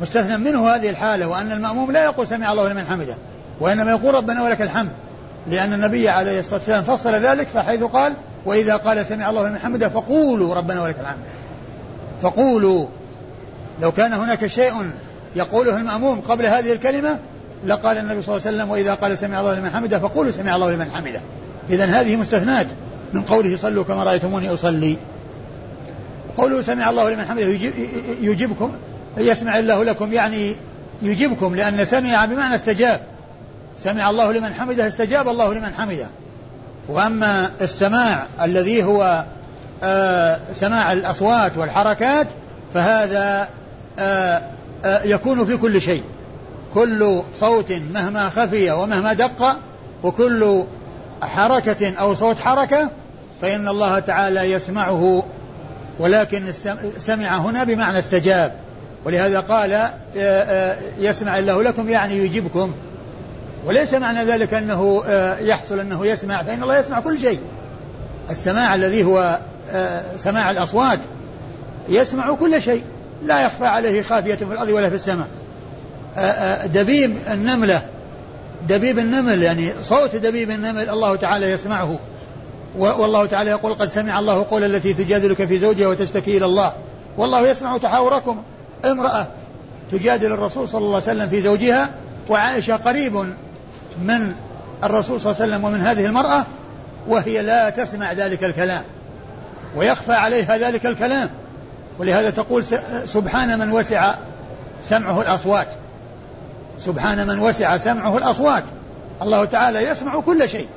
مستثنى 0.00 0.36
منه 0.36 0.68
هذه 0.68 0.90
الحالة 0.90 1.28
وأن 1.28 1.52
المأموم 1.52 1.90
لا 1.90 2.04
يقول 2.04 2.26
سمع 2.26 2.52
الله 2.52 2.68
لمن 2.68 2.86
حمده 2.86 3.16
وإنما 3.60 3.90
يقول 3.90 4.14
ربنا 4.14 4.42
ولك 4.42 4.62
الحمد 4.62 4.90
لأن 5.48 5.72
النبي 5.72 6.08
عليه 6.08 6.40
الصلاة 6.40 6.58
والسلام 6.58 6.84
فصل 6.84 7.14
ذلك 7.14 7.48
فحيث 7.48 7.82
قال 7.82 8.12
وإذا 8.44 8.76
قال 8.76 9.06
سمع 9.06 9.30
الله 9.30 9.48
لمن 9.48 9.58
حمده 9.58 9.88
فقولوا 9.88 10.54
ربنا 10.54 10.82
ولك 10.82 11.00
الحمد. 11.00 11.18
فقولوا. 12.22 12.86
لو 13.82 13.92
كان 13.92 14.12
هناك 14.12 14.46
شيء 14.46 14.72
يقوله 15.36 15.76
المأموم 15.76 16.20
قبل 16.20 16.46
هذه 16.46 16.72
الكلمة 16.72 17.18
لقال 17.66 17.98
النبي 17.98 18.22
صلى 18.22 18.36
الله 18.36 18.46
عليه 18.46 18.56
وسلم 18.56 18.70
وإذا 18.70 18.94
قال 18.94 19.18
سمع 19.18 19.40
الله 19.40 19.54
لمن 19.54 19.70
حمده 19.70 19.98
فقولوا 19.98 20.30
سمع 20.30 20.56
الله 20.56 20.72
لمن 20.72 20.90
حمده. 20.90 21.20
إذا 21.70 21.84
هذه 21.84 22.16
مستثنات 22.16 22.66
من 23.12 23.22
قوله 23.22 23.56
صلوا 23.56 23.84
كما 23.84 24.04
رأيتموني 24.04 24.54
أصلي. 24.54 24.96
قوله 26.36 26.62
سمع 26.62 26.90
الله 26.90 27.10
لمن 27.10 27.24
حمده 27.24 27.42
يجيبكم 28.20 28.72
يسمع 29.16 29.58
الله 29.58 29.84
لكم 29.84 30.12
يعني 30.12 30.56
يجيبكم 31.02 31.54
لأن 31.54 31.84
سمع 31.84 32.24
بمعنى 32.24 32.54
استجاب. 32.54 33.00
سمع 33.78 34.10
الله 34.10 34.32
لمن 34.32 34.54
حمده 34.54 34.88
استجاب 34.88 35.28
الله 35.28 35.54
لمن 35.54 35.74
حمده. 35.78 36.06
وأما 36.88 37.50
السماع 37.60 38.26
الذي 38.42 38.84
هو 38.84 39.24
آه 39.82 40.38
سماع 40.54 40.92
الأصوات 40.92 41.56
والحركات 41.56 42.26
فهذا 42.74 43.48
آه 43.98 44.42
آه 44.84 45.02
يكون 45.02 45.46
في 45.46 45.56
كل 45.56 45.80
شيء. 45.80 46.02
كل 46.74 47.22
صوت 47.34 47.72
مهما 47.72 48.30
خفي 48.30 48.70
ومهما 48.70 49.12
دق 49.12 49.56
وكل 50.02 50.64
حركة 51.22 51.94
أو 52.00 52.14
صوت 52.14 52.38
حركة 52.38 52.90
فإن 53.42 53.68
الله 53.68 53.98
تعالى 53.98 54.52
يسمعه. 54.52 55.24
ولكن 55.98 56.52
سمع 56.98 57.36
هنا 57.36 57.64
بمعنى 57.64 57.98
استجاب. 57.98 58.52
ولهذا 59.04 59.40
قال 59.40 59.72
آه، 59.72 59.90
آه، 60.16 60.78
يسمع 60.98 61.38
الله 61.38 61.62
لكم 61.62 61.88
يعني 61.88 62.16
يجيبكم. 62.16 62.72
وليس 63.66 63.94
معنى 63.94 64.24
ذلك 64.24 64.54
أنه 64.54 65.02
آه، 65.06 65.38
يحصل 65.38 65.80
أنه 65.80 66.06
يسمع 66.06 66.42
فإن 66.42 66.62
الله 66.62 66.78
يسمع 66.78 67.00
كل 67.00 67.18
شيء. 67.18 67.38
السماع 68.30 68.74
الذي 68.74 69.04
هو 69.04 69.38
سماع 70.16 70.50
الأصوات 70.50 70.98
يسمع 71.88 72.34
كل 72.34 72.62
شيء. 72.62 72.82
لا 73.26 73.44
يخفى 73.44 73.66
عليه 73.66 74.02
خافية 74.02 74.34
في 74.34 74.42
الأرض 74.42 74.68
ولا 74.68 74.88
في 74.88 74.94
السماء. 74.94 75.28
دبيب 76.66 77.16
النملة 77.32 77.82
دبيب 78.68 78.98
النمل 78.98 79.42
يعني 79.42 79.70
صوت 79.82 80.16
دبيب 80.16 80.50
النمل 80.50 80.90
الله 80.90 81.16
تعالى 81.16 81.50
يسمعه. 81.50 81.98
والله 82.78 83.26
تعالى 83.26 83.50
يقول 83.50 83.74
قد 83.74 83.88
سمع 83.88 84.18
الله 84.18 84.46
قول 84.50 84.64
التي 84.64 84.94
تجادلك 84.94 85.44
في 85.44 85.58
زوجها 85.58 85.88
وتشتكي 85.88 86.36
إلى 86.36 86.44
الله. 86.44 86.72
والله 87.18 87.48
يسمع 87.48 87.78
تحاوركم. 87.78 88.42
امرأة 88.84 89.26
تجادل 89.92 90.32
الرسول 90.32 90.68
صلى 90.68 90.78
الله 90.78 90.94
عليه 90.94 91.04
وسلم 91.04 91.28
في 91.28 91.40
زوجها 91.40 91.90
وعائشة 92.28 92.76
قريب 92.76 93.14
من 94.02 94.34
الرسول 94.84 95.20
صلى 95.20 95.32
الله 95.32 95.42
عليه 95.42 95.52
وسلم 95.52 95.64
ومن 95.64 95.80
هذه 95.80 96.06
المرأة 96.06 96.44
وهي 97.08 97.42
لا 97.42 97.70
تسمع 97.70 98.12
ذلك 98.12 98.44
الكلام 98.44 98.82
ويخفى 99.76 100.12
عليها 100.12 100.58
ذلك 100.58 100.86
الكلام. 100.86 101.30
ولهذا 101.98 102.30
تقول 102.30 102.64
سبحان 103.06 103.58
من 103.58 103.72
وسع 103.72 104.14
سمعه 104.84 105.20
الأصوات. 105.20 105.68
سبحان 106.78 107.26
من 107.26 107.38
وسع 107.38 107.76
سمعه 107.76 108.18
الأصوات. 108.18 108.64
الله 109.22 109.44
تعالى 109.44 109.84
يسمع 109.84 110.20
كل 110.20 110.48
شيء 110.48 110.68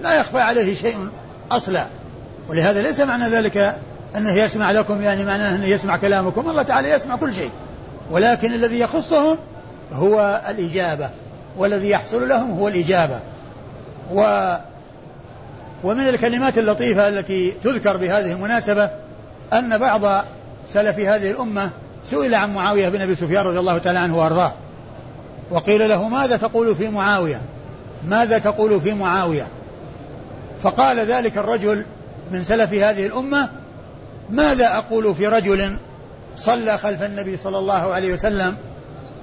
لا 0.00 0.14
يخفى 0.14 0.40
عليه 0.40 0.74
شيء 0.74 1.08
أصلا. 1.50 1.86
ولهذا 2.48 2.82
ليس 2.82 3.00
معنى 3.00 3.28
ذلك 3.28 3.78
أنه 4.16 4.32
يسمع 4.32 4.70
لكم 4.72 5.02
يعني 5.02 5.24
معناه 5.24 5.54
أنه 5.54 5.66
يسمع 5.66 5.96
كلامكم. 5.96 6.50
الله 6.50 6.62
تعالى 6.62 6.90
يسمع 6.90 7.16
كل 7.16 7.34
شيء. 7.34 7.50
ولكن 8.10 8.54
الذي 8.54 8.80
يخصهم 8.80 9.38
هو 9.92 10.42
الإجابة. 10.48 11.10
والذي 11.56 11.90
يحصل 11.90 12.28
لهم 12.28 12.58
هو 12.58 12.68
الإجابة. 12.68 13.20
و 14.12 14.54
ومن 15.84 16.08
الكلمات 16.08 16.58
اللطيفة 16.58 17.08
التي 17.08 17.50
تذكر 17.50 17.96
بهذه 17.96 18.32
المناسبة 18.32 18.90
أن 19.52 19.78
بعض 19.78 20.24
سلف 20.68 20.98
هذه 20.98 21.30
الأمة 21.30 21.70
سئل 22.04 22.34
عن 22.34 22.54
معاوية 22.54 22.88
بن 22.88 23.00
أبي 23.00 23.14
سفيان 23.14 23.46
رضي 23.46 23.58
الله 23.58 23.78
تعالى 23.78 23.98
عنه 23.98 24.18
وأرضاه. 24.18 24.52
وقيل 25.50 25.88
له 25.88 26.08
ماذا 26.08 26.36
تقول 26.36 26.76
في 26.76 26.88
معاوية؟ 26.88 27.40
ماذا 28.06 28.38
تقول 28.38 28.80
في 28.80 28.94
معاوية؟ 28.94 29.46
فقال 30.62 30.98
ذلك 30.98 31.38
الرجل 31.38 31.84
من 32.32 32.42
سلف 32.42 32.72
هذه 32.72 33.06
الأمة 33.06 33.48
ماذا 34.30 34.76
أقول 34.76 35.14
في 35.14 35.26
رجل 35.26 35.76
صلى 36.36 36.78
خلف 36.78 37.02
النبي 37.02 37.36
صلى 37.36 37.58
الله 37.58 37.92
عليه 37.94 38.12
وسلم 38.12 38.56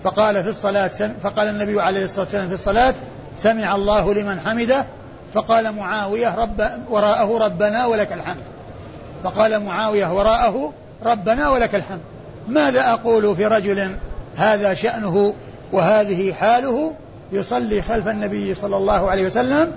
فقال 0.03 0.43
في 0.43 0.49
الصلاة 0.49 1.11
فقال 1.23 1.47
النبي 1.47 1.81
عليه 1.81 2.05
الصلاة 2.05 2.23
والسلام 2.23 2.47
في 2.47 2.53
الصلاة 2.53 2.93
سمع 3.37 3.75
الله 3.75 4.13
لمن 4.13 4.39
حمده 4.39 4.85
فقال 5.33 5.71
معاوية 5.71 6.35
رب 6.35 6.61
وراءه 6.89 7.37
ربنا 7.37 7.85
ولك 7.85 8.13
الحمد. 8.13 8.41
فقال 9.23 9.63
معاوية 9.63 10.13
وراءه 10.13 10.73
ربنا 11.05 11.49
ولك 11.49 11.75
الحمد. 11.75 12.01
ماذا 12.47 12.93
أقول 12.93 13.35
في 13.35 13.45
رجل 13.45 13.95
هذا 14.35 14.73
شأنه 14.73 15.33
وهذه 15.71 16.33
حاله 16.33 16.95
يصلي 17.31 17.81
خلف 17.81 18.07
النبي 18.07 18.53
صلى 18.55 18.77
الله 18.77 19.09
عليه 19.09 19.25
وسلم 19.25 19.71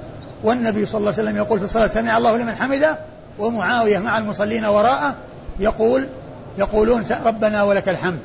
والنبي 0.44 0.86
صلى 0.86 0.98
الله 0.98 1.12
عليه 1.12 1.22
وسلم 1.22 1.36
يقول 1.36 1.58
في 1.58 1.64
الصلاة 1.64 1.86
سمع 1.86 2.18
الله 2.18 2.36
لمن 2.36 2.54
حمده 2.54 2.98
ومعاوية 3.38 3.98
مع 3.98 4.18
المصلين 4.18 4.64
وراءه 4.64 5.14
يقول 5.60 6.08
يقولون 6.58 7.04
ربنا 7.24 7.62
ولك 7.62 7.88
الحمد. 7.88 8.18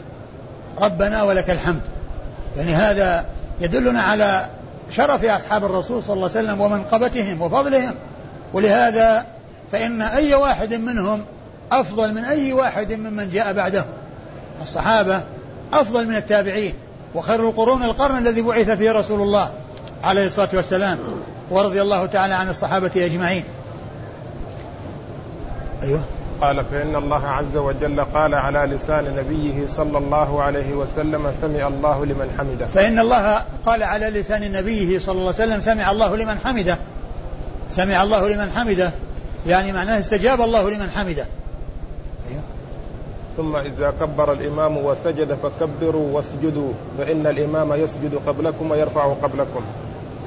ربنا 0.81 1.23
ولك 1.23 1.49
الحمد. 1.49 1.81
يعني 2.57 2.75
هذا 2.75 3.25
يدلنا 3.61 4.01
على 4.01 4.45
شرف 4.89 5.25
أصحاب 5.25 5.65
الرسول 5.65 6.03
صلى 6.03 6.13
الله 6.13 6.29
عليه 6.35 6.39
وسلم 6.39 6.61
ومنقبتهم 6.61 7.41
وفضلهم. 7.41 7.93
ولهذا 8.53 9.25
فإن 9.71 10.01
أي 10.01 10.33
واحد 10.33 10.73
منهم 10.73 11.21
أفضل 11.71 12.13
من 12.13 12.23
أي 12.25 12.53
واحد 12.53 12.93
ممن 12.93 13.29
جاء 13.29 13.53
بعدهم 13.53 13.85
الصحابة 14.61 15.23
أفضل 15.73 16.07
من 16.07 16.15
التابعين. 16.15 16.73
وخير 17.15 17.39
القرون 17.39 17.83
القرن 17.83 18.17
الذي 18.17 18.41
بعث 18.41 18.69
فيه 18.69 18.91
رسول 18.91 19.21
الله 19.21 19.51
عليه 20.03 20.27
الصلاة 20.27 20.49
والسلام 20.53 20.97
ورضي 21.49 21.81
الله 21.81 22.05
تعالى 22.05 22.33
عن 22.33 22.49
الصحابة 22.49 22.91
أجمعين. 22.95 23.43
أيوه. 25.83 26.01
قال 26.41 26.65
فإن 26.71 26.95
الله 26.95 27.27
عز 27.27 27.57
وجل 27.57 28.03
قال 28.03 28.35
على 28.35 28.59
لسان 28.59 29.15
نبيه 29.17 29.67
صلى 29.67 29.97
الله 29.97 30.41
عليه 30.41 30.73
وسلم 30.73 31.31
سمع 31.41 31.67
الله 31.67 32.05
لمن 32.05 32.35
حمده. 32.37 32.65
فإن 32.65 32.99
الله 32.99 33.41
قال 33.65 33.83
على 33.83 34.09
لسان 34.09 34.51
نبيه 34.51 34.99
صلى 34.99 35.13
الله 35.13 35.33
عليه 35.39 35.45
وسلم 35.45 35.61
سمع 35.61 35.91
الله 35.91 36.15
لمن 36.17 36.37
حمده. 36.45 36.77
سمع 37.71 38.03
الله 38.03 38.29
لمن 38.29 38.51
حمده. 38.51 38.91
يعني 39.47 39.71
معناه 39.71 39.99
استجاب 39.99 40.41
الله 40.41 40.69
لمن 40.69 40.89
حمده. 40.89 41.25
أيوه. 42.29 42.41
ثم 43.37 43.55
إذا 43.55 43.93
كبر 43.99 44.33
الإمام 44.33 44.77
وسجد 44.77 45.37
فكبروا 45.43 46.15
واسجدوا 46.15 46.73
فإن 46.97 47.27
الإمام 47.27 47.73
يسجد 47.73 48.19
قبلكم 48.27 48.71
ويرفع 48.71 49.13
قبلكم. 49.13 49.61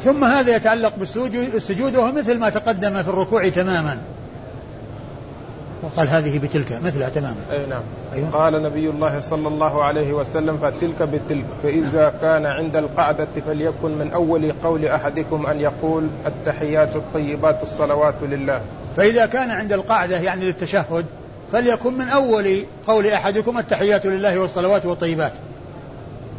ثم 0.01 0.25
هذا 0.25 0.57
يتعلق 0.57 0.95
بالسجود 0.97 1.97
وهو 1.97 2.13
مثل 2.13 2.39
ما 2.39 2.49
تقدم 2.49 3.03
في 3.03 3.09
الركوع 3.09 3.49
تماما. 3.49 3.99
وقال 5.83 6.09
هذه 6.09 6.39
بتلك 6.39 6.73
مثلها 6.83 7.09
تماما. 7.09 7.37
أي 7.51 7.67
نعم. 7.67 7.83
أيوة. 8.13 8.31
قال 8.31 8.63
نبي 8.63 8.91
الله 8.91 9.21
صلى 9.21 9.49
الله 9.49 9.85
عليه 9.85 10.13
وسلم 10.13 10.59
فتلك 10.59 11.03
بتلك 11.03 11.45
فإذا 11.63 12.15
كان 12.21 12.47
عند 12.47 12.77
القعدة 12.77 13.27
فليكن 13.47 13.99
من 13.99 14.11
أول 14.13 14.53
قول 14.65 14.85
أحدكم 14.85 15.47
أن 15.47 15.61
يقول 15.61 16.09
التحيات 16.27 16.97
الطيبات 16.97 17.63
الصلوات 17.63 18.15
لله. 18.23 18.61
فإذا 18.97 19.27
كان 19.27 19.51
عند 19.51 19.73
القعدة 19.73 20.21
يعني 20.21 20.45
للتشهد 20.45 21.07
فليكن 21.53 21.99
من 21.99 22.09
أول 22.09 22.65
قول 22.87 23.07
أحدكم 23.07 23.59
التحيات 23.59 24.07
لله 24.07 24.39
والصلوات 24.39 24.87
والطيبات. 24.87 25.33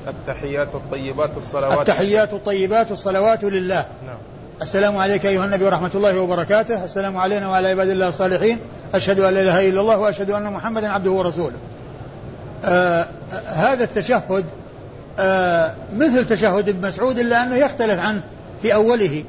التحيات 0.08 0.68
الطيبات 0.76 1.30
الصلوات 1.38 1.80
التحيات 1.80 2.34
الطيبات 2.34 2.92
الصلوات 2.92 3.44
لله. 3.44 3.86
نعم. 4.06 4.18
السلام 4.62 4.98
عليك 4.98 5.26
أيها 5.26 5.46
النبي 5.46 5.66
ورحمة 5.66 5.92
الله 5.96 6.20
وبركاته. 6.20 6.84
السلام 6.84 7.18
علينا 7.18 7.50
وعلى 7.50 7.70
عباد 7.70 7.90
الله 7.90 8.08
الصالحين. 8.08 8.60
أشهد 8.94 9.20
أن 9.20 9.34
لا 9.34 9.42
إله 9.42 9.70
إلا 9.70 9.82
الله 9.82 9.98
وأشهد 9.98 10.32
أن 10.32 10.44
محمدا 10.44 10.90
عبده 10.90 11.12
ورسوله. 11.12 11.56
آه 12.66 13.08
هذا 13.46 13.84
التشهد 13.84 14.46
آه 15.20 15.76
مثل 15.98 16.28
تشهد 16.28 16.70
ابن 16.70 16.88
مسعود 16.88 17.20
إلا 17.20 17.44
أنه 17.44 17.56
يختلف 17.56 18.00
عنه 18.00 18.24
في 18.62 18.74
أوله. 18.74 19.24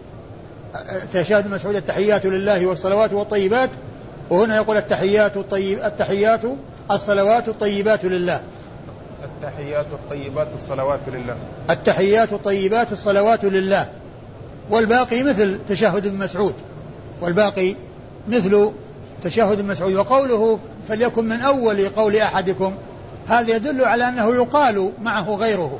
تشهد 1.12 1.45
ابن 1.45 1.51
مسعود 1.51 1.77
التحيات 1.77 2.27
لله 2.27 2.67
والصلوات 2.67 3.12
والطيبات 3.12 3.71
وهنا 4.31 4.57
يقول 4.57 4.77
التحيات 4.77 5.37
الطيب 5.37 5.79
التحيات 5.85 6.41
الصلوات 6.91 7.49
الطيبات 7.49 8.05
لله. 8.05 8.41
التحيات 9.25 9.87
الطيبات 9.93 10.49
الصلوات 10.55 11.01
لله. 11.09 11.37
التحيات 11.71 12.33
الطيبات 12.33 12.93
الصلوات 12.93 13.45
لله. 13.45 13.88
والباقي 14.70 15.22
مثل 15.22 15.59
تشهد 15.68 16.07
ابن 16.07 16.18
مسعود 16.18 16.54
والباقي 17.20 17.74
مثل 18.28 18.70
تشهد 19.24 19.59
ابن 19.59 19.68
مسعود. 19.68 19.94
وقوله 19.94 20.59
فليكن 20.88 21.24
من 21.24 21.40
أول 21.40 21.88
قول 21.88 22.16
أحدكم 22.16 22.74
هذا 23.28 23.57
يدل 23.57 23.85
على 23.85 24.09
أنه 24.09 24.35
يقال 24.35 24.92
معه 25.02 25.35
غيره 25.35 25.78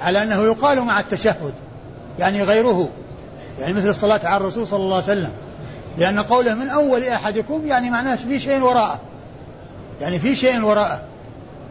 على 0.00 0.22
أنه 0.22 0.42
يقال 0.42 0.80
مع 0.80 1.00
التشهد 1.00 1.54
يعني 2.18 2.42
غيره 2.42 2.88
يعني 3.60 3.72
مثل 3.72 3.88
الصلاة 3.88 4.20
على 4.24 4.36
الرسول 4.36 4.66
صلى 4.66 4.80
الله 4.80 4.94
عليه 4.94 5.04
وسلم. 5.04 5.32
لأن 5.98 6.18
قوله 6.18 6.54
من 6.54 6.68
أول 6.68 7.04
أحدكم 7.04 7.66
يعني 7.66 7.90
معناه 7.90 8.14
في 8.16 8.38
شيء 8.38 8.60
وراءه 8.60 9.00
يعني 10.00 10.18
في 10.18 10.36
شيء 10.36 10.64
وراءه 10.64 11.02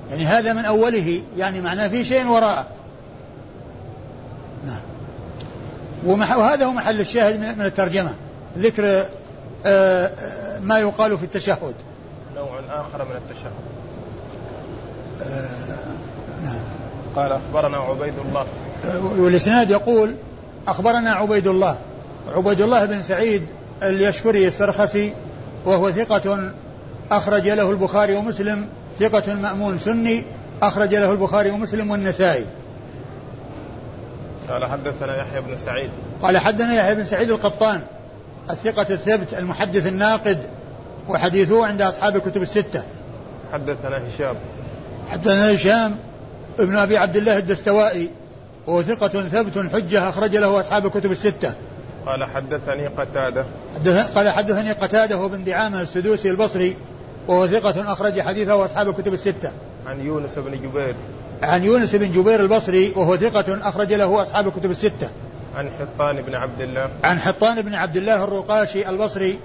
يعني 0.10 0.26
هذا 0.26 0.54
من 0.54 0.66
أوله 0.66 1.22
يعني 1.38 1.62
معناه 1.62 1.88
في 1.88 2.06
شيء 2.06 2.28
وراءه 2.28 2.68
نعم 4.68 4.82
وهذا 6.06 6.66
هو 6.66 6.72
محل 6.72 7.00
الشاهد 7.00 7.40
من 7.40 7.66
الترجمة. 7.66 8.14
ذكر 8.58 8.86
آه، 8.86 9.06
آه، 9.66 10.60
ما 10.60 10.80
يقال 10.80 11.18
في 11.18 11.24
التشهد. 11.24 11.76
نوع 12.36 12.60
آخر 12.70 13.06
من 13.06 13.16
التشهد. 13.16 13.52
آه، 15.22 15.50
نعم. 16.46 16.62
قال 17.16 17.32
أخبرنا 17.32 17.78
عبيد 17.78 18.14
الله. 18.20 18.46
والإسناد 19.18 19.72
يقول 19.72 20.16
أخبرنا 20.68 21.12
عبيد 21.12 21.48
الله. 21.48 21.78
عبيد 22.36 22.62
الله 22.62 22.86
بن 22.86 23.02
سعيد 23.02 23.46
اليشكري 23.84 24.48
السرخسي 24.48 25.14
وهو 25.66 25.92
ثقة 25.92 26.52
أخرج 27.12 27.50
له 27.50 27.72
البخاري 27.72 28.16
ومسلم. 28.16 28.68
ثقة 29.00 29.34
مأمون 29.34 29.78
سني 29.78 30.24
أخرج 30.62 30.96
له 30.96 31.12
البخاري 31.12 31.50
ومسلم 31.50 31.92
والنسائي. 31.92 32.46
قال 34.52 34.66
حدثنا 34.66 35.18
يحيى 35.18 35.42
بن 35.42 35.58
سعيد. 35.58 35.90
قال 36.22 36.38
حدثنا 36.38 36.76
يحيى 36.76 36.96
بن 36.96 37.06
سعيد 37.06 37.32
القطان 37.32 37.82
الثقة 38.50 38.86
الثبت 38.90 39.34
المحدث 39.34 39.88
الناقد 39.88 40.40
وحديثه 41.10 41.66
عند 41.66 41.82
أصحاب 41.82 42.16
الكتب 42.16 42.42
الستة. 42.42 42.84
حدثنا 43.54 44.02
هشام. 44.08 44.36
حدثنا 45.12 45.56
هشام 45.56 45.96
ابن 46.60 46.76
أبي 46.76 46.98
عبد 46.98 47.18
الله 47.18 47.38
الدستوائي 47.38 48.10
وهو 48.68 48.82
ثقة 48.82 49.08
ثبت 49.08 49.74
حجة 49.74 50.10
أخرج 50.10 50.38
له 50.38 50.60
أصحاب 50.60 50.86
الكتب 50.86 51.12
الستة. 51.12 51.54
قال 52.06 52.26
حدثني 52.26 52.88
قتادة. 52.88 53.46
حدث 53.76 54.12
قال 54.12 54.30
حدثني 54.30 54.72
قتادة 54.72 55.16
هو 55.16 55.28
بن 55.28 55.44
دعامة 55.44 55.82
السدوسي 55.82 56.30
البصري 56.30 56.76
وهو 57.28 57.48
ثقة 57.48 57.94
أخرج 57.94 58.22
حديثه 58.22 58.66
أصحاب 58.66 58.90
الكتب 58.90 59.14
الستة. 59.14 59.52
عن 59.88 60.02
يونس 60.02 60.36
بن 60.36 60.52
جبير. 60.52 60.96
عن 61.44 61.64
يونس 61.64 61.96
بن 61.96 62.12
جبير 62.12 62.40
البصري 62.40 62.94
وهو 62.96 63.18
ثقة 63.18 63.70
أخرج 63.70 63.94
له 63.94 64.22
أصحاب 64.22 64.48
الكتب 64.48 64.72
الستة. 64.72 65.10
عن 65.56 65.70
حطان 65.80 66.22
بن 66.22 66.36
عبد 66.36 66.62
الله. 66.62 66.90
عن 67.04 67.20
حطان 67.20 67.62
بن 67.62 67.74
عبد 67.74 67.98
الله 67.98 68.24
الرقاشي 68.24 68.90
البصري 68.90 69.40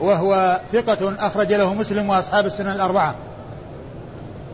وهو 0.00 0.60
ثقة 0.72 1.26
أخرج 1.26 1.52
له 1.52 1.74
مسلم 1.74 2.10
وأصحاب 2.10 2.46
السنن 2.46 2.72
الأربعة. 2.72 3.14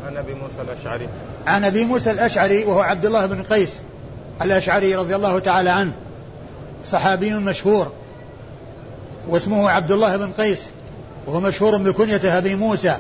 عن 0.06 0.16
أبي 0.16 0.34
موسى 0.34 0.60
الأشعري. 0.60 1.08
عن 1.46 1.64
أبي 1.64 1.84
موسى 1.84 2.10
الأشعري 2.10 2.64
وهو 2.64 2.80
عبد 2.80 3.06
الله 3.06 3.26
بن 3.26 3.42
قيس 3.42 3.80
الأشعري 4.42 4.94
رضي 4.94 5.16
الله 5.16 5.38
تعالى 5.38 5.70
عنه 5.70 5.92
صحابي 6.84 7.34
مشهور 7.34 7.92
واسمه 9.28 9.70
عبد 9.70 9.92
الله 9.92 10.16
بن 10.16 10.32
قيس 10.32 10.70
وهو 11.26 11.40
مشهور 11.40 11.76
بكنيته 11.76 12.38
أبي 12.38 12.54
موسى 12.54 12.96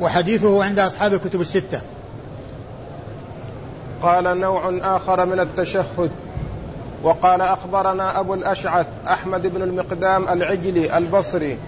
وحديثه 0.00 0.64
عند 0.64 0.78
أصحاب 0.78 1.14
الكتب 1.14 1.40
الستة. 1.40 1.80
قال 4.02 4.40
نوع 4.40 4.78
آخر 4.82 5.24
من 5.24 5.40
التشهد. 5.40 6.10
وقال 7.02 7.40
أخبرنا 7.40 8.20
أبو 8.20 8.34
الأشعث 8.34 8.86
أحمد 9.08 9.46
بن 9.46 9.62
المقدام 9.62 10.28
العجلي 10.28 10.98
البصري. 10.98 11.58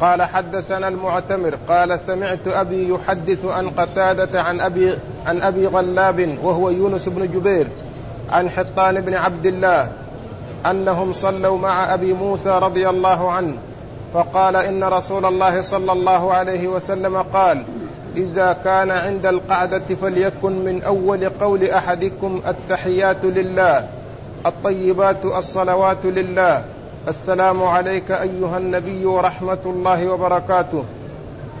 قال 0.00 0.22
حدثنا 0.22 0.88
المعتمر 0.88 1.54
قال 1.68 2.00
سمعت 2.00 2.48
أبي 2.48 2.88
يحدث 2.88 3.44
عن 3.44 3.70
قتادة 3.70 4.42
عن 4.42 4.60
أبي 4.60 4.94
عن 5.26 5.42
أبي 5.42 5.66
غلاب 5.66 6.38
وهو 6.42 6.70
يونس 6.70 7.08
بن 7.08 7.26
جبير 7.26 7.66
عن 8.30 8.50
حطان 8.50 9.00
بن 9.00 9.14
عبد 9.14 9.46
الله 9.46 9.92
أنهم 10.66 11.12
صلوا 11.12 11.58
مع 11.58 11.94
أبي 11.94 12.12
موسى 12.12 12.48
رضي 12.48 12.88
الله 12.88 13.32
عنه 13.32 13.56
فقال 14.14 14.56
إن 14.56 14.84
رسول 14.84 15.26
الله 15.26 15.60
صلى 15.60 15.92
الله 15.92 16.32
عليه 16.32 16.68
وسلم 16.68 17.16
قال 17.16 17.62
إذا 18.16 18.56
كان 18.64 18.90
عند 18.90 19.26
القعدة 19.26 19.82
فليكن 20.02 20.64
من 20.64 20.82
أول 20.82 21.28
قول 21.28 21.64
أحدكم 21.64 22.40
التحيات 22.46 23.24
لله 23.24 23.88
الطيبات 24.46 25.24
الصلوات 25.24 26.04
لله. 26.04 26.64
السلام 27.08 27.62
عليك 27.62 28.10
أيها 28.10 28.58
النبي 28.58 29.06
ورحمة 29.06 29.58
الله 29.66 30.08
وبركاته. 30.08 30.84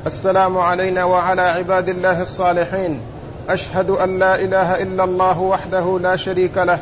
السلام 0.06 0.58
علينا 0.58 1.04
وعلى 1.04 1.42
عباد 1.42 1.88
الله 1.88 2.20
الصالحين. 2.20 3.00
أشهد 3.48 3.90
أن 3.90 4.18
لا 4.18 4.40
إله 4.40 4.82
إلا 4.82 5.04
الله 5.04 5.40
وحده 5.40 5.98
لا 6.02 6.16
شريك 6.16 6.58
له 6.58 6.78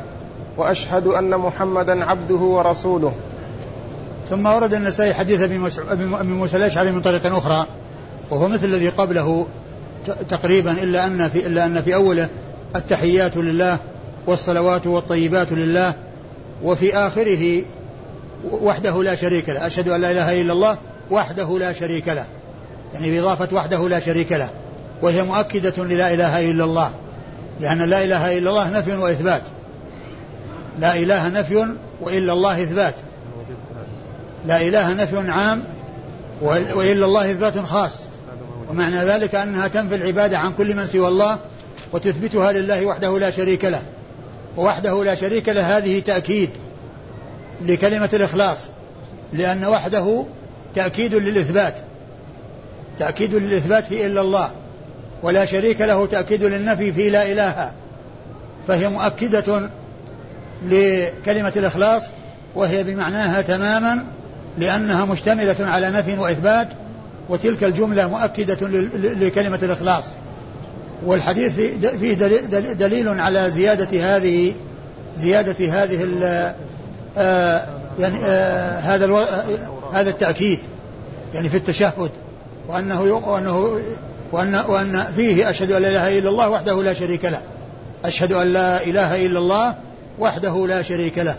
وأشهد 0.56 1.06
أن 1.06 1.30
محمدا 1.30 2.04
عبده 2.04 2.34
ورسوله. 2.34 3.12
ثم 4.30 4.46
ورد 4.46 4.74
النسائي 4.74 5.14
حديث 5.14 5.42
أبي 5.42 5.58
موسى 6.22 6.56
الأشعري 6.56 6.92
من 6.92 7.00
طريق 7.00 7.26
أخرى. 7.26 7.66
وهو 8.30 8.48
مثل 8.48 8.64
الذي 8.64 8.88
قبله 8.88 9.46
تقريبا 10.28 10.72
إلا 10.72 11.06
أن 11.06 11.28
في 11.28 11.46
إلا 11.46 11.64
أن 11.64 11.82
في 11.82 11.94
أوله 11.94 12.28
التحيات 12.76 13.36
لله 13.36 13.78
والصلوات 14.26 14.86
والطيبات 14.86 15.52
لله 15.52 15.94
وفي 16.62 16.96
آخره 16.96 17.62
وحده 18.50 19.02
لا 19.02 19.14
شريك 19.14 19.48
له 19.48 19.66
أشهد 19.66 19.88
أن 19.88 20.00
لا 20.00 20.10
إله 20.10 20.40
إلا 20.40 20.52
الله 20.52 20.76
وحده 21.10 21.58
لا 21.58 21.72
شريك 21.72 22.08
له. 22.08 22.26
يعني 22.94 23.10
بإضافة 23.10 23.48
وحده 23.56 23.88
لا 23.88 24.00
شريك 24.00 24.32
له 24.32 24.48
وهي 25.02 25.22
مؤكدة 25.22 25.84
للا 25.84 26.14
إله 26.14 26.50
إلا 26.50 26.64
الله 26.64 26.90
لأن 27.60 27.82
لا 27.82 28.04
إله 28.04 28.38
إلا 28.38 28.50
الله 28.50 28.70
نفي 28.70 28.96
وإثبات. 28.96 29.42
لا 30.80 30.96
إله 30.96 31.28
نفي 31.28 31.66
وإلا 32.00 32.32
الله 32.32 32.62
إثبات. 32.62 32.94
لا 34.46 34.60
إله 34.60 34.92
نفي 34.92 35.30
عام 35.30 35.64
وإلا 36.42 37.06
الله 37.06 37.30
إثبات 37.30 37.58
خاص. 37.58 38.07
ومعنى 38.68 38.96
ذلك 38.96 39.34
أنها 39.34 39.68
تنفي 39.68 39.94
العبادة 39.94 40.38
عن 40.38 40.52
كل 40.52 40.76
من 40.76 40.86
سوى 40.86 41.08
الله 41.08 41.38
وتثبتها 41.92 42.52
لله 42.52 42.86
وحده 42.86 43.18
لا 43.18 43.30
شريك 43.30 43.64
له. 43.64 43.82
وحده 44.56 45.04
لا 45.04 45.14
شريك 45.14 45.48
له 45.48 45.78
هذه 45.78 46.00
تأكيد 46.00 46.50
لكلمة 47.62 48.10
الإخلاص 48.12 48.58
لأن 49.32 49.64
وحده 49.64 50.24
تأكيد 50.74 51.14
للإثبات 51.14 51.74
تأكيد 52.98 53.34
للإثبات 53.34 53.84
في 53.84 54.06
إلا 54.06 54.20
الله 54.20 54.50
ولا 55.22 55.44
شريك 55.44 55.80
له 55.80 56.06
تأكيد 56.06 56.44
للنفي 56.44 56.92
في 56.92 57.10
لا 57.10 57.32
إله. 57.32 57.72
فهي 58.68 58.88
مؤكدة 58.88 59.70
لكلمة 60.62 61.52
الإخلاص 61.56 62.02
وهي 62.54 62.84
بمعناها 62.84 63.42
تماما 63.42 64.06
لأنها 64.58 65.04
مشتملة 65.04 65.56
على 65.60 65.90
نفي 65.90 66.18
وإثبات 66.18 66.68
وتلك 67.28 67.64
الجملة 67.64 68.08
مؤكدة 68.08 68.68
لكلمة 68.96 69.58
الإخلاص. 69.62 70.04
والحديث 71.06 71.60
فيه 72.00 72.14
دليل 72.72 73.08
على 73.08 73.50
زيادة 73.50 74.16
هذه 74.16 74.54
زيادة 75.16 75.82
هذه 75.82 76.04
آه 77.18 77.66
يعني 77.98 78.16
آه 78.24 78.78
هذا 78.78 79.04
ألو... 79.04 79.18
هذا 79.92 80.10
التأكيد 80.10 80.58
يعني 81.34 81.48
في 81.48 81.56
التشهد 81.56 82.10
وأنه 82.68 83.02
وأنه 83.02 83.80
وأن 84.32 84.54
وأن 84.68 85.04
فيه 85.16 85.50
أشهد 85.50 85.72
أن 85.72 85.82
لا 85.82 85.88
إله 85.88 86.18
إلا 86.18 86.30
الله 86.30 86.48
وحده 86.48 86.82
لا 86.82 86.92
شريك 86.92 87.24
له. 87.24 87.40
أشهد 88.04 88.32
أن 88.32 88.46
لا 88.52 88.82
إله 88.82 89.26
إلا 89.26 89.38
الله 89.38 89.74
وحده 90.18 90.66
لا 90.66 90.82
شريك 90.82 91.18
له. 91.18 91.36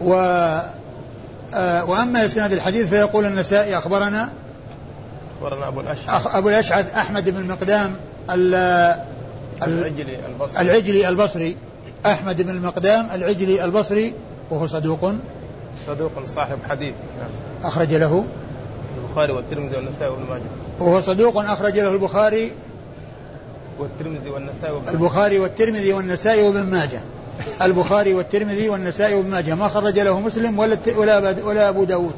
و 0.00 0.14
آه 0.14 0.70
وأما 1.88 2.24
إسناد 2.24 2.52
الحديث 2.52 2.88
فيقول 2.88 3.24
النسائي 3.24 3.78
أخبرنا 3.78 4.28
أخبرنا 5.42 5.68
أبو 5.68 5.80
الأشعث. 5.80 6.34
أبو 6.34 6.48
الأشعث 6.48 6.94
أحمد 6.94 7.30
بن 7.30 7.36
المقدام 7.36 7.96
العجلي 9.62 10.18
البصري. 10.26 10.62
العجلي 10.62 11.08
البصري. 11.08 11.56
أحمد 12.06 12.42
بن 12.42 12.50
المقدام 12.50 13.08
العجلي 13.14 13.64
البصري 13.64 14.14
وهو 14.50 14.66
صدوق. 14.66 15.12
صدوق 15.86 16.10
صاحب 16.34 16.58
حديث. 16.68 16.94
نعم. 17.18 17.30
أخرج 17.64 17.94
له. 17.94 18.24
البخاري 19.04 19.32
والترمذي 19.32 19.76
والنسائي 19.76 20.10
وابن 20.10 20.22
ماجه. 20.30 20.42
وهو 20.80 21.00
صدوق 21.00 21.38
أخرج 21.38 21.78
له 21.78 21.92
البخاري 21.92 22.52
والترمذي 23.78 24.30
والنسائي 24.30 24.72
وابن 24.72 24.88
البخاري 24.88 25.38
والترمذي 25.38 25.92
والنسائي 25.92 26.42
وابن 26.42 26.62
ماجه. 26.62 27.00
البخاري 27.62 28.14
والترمذي 28.14 28.68
والنسائي 28.68 29.14
وابن 29.14 29.30
ماجه 29.30 29.54
ما 29.54 29.68
خرج 29.68 29.98
له 29.98 30.20
مسلم 30.20 30.58
ولا 30.58 30.78
ولا 30.96 31.34
ولا 31.44 31.68
أبو 31.68 31.84
داود 31.84 32.14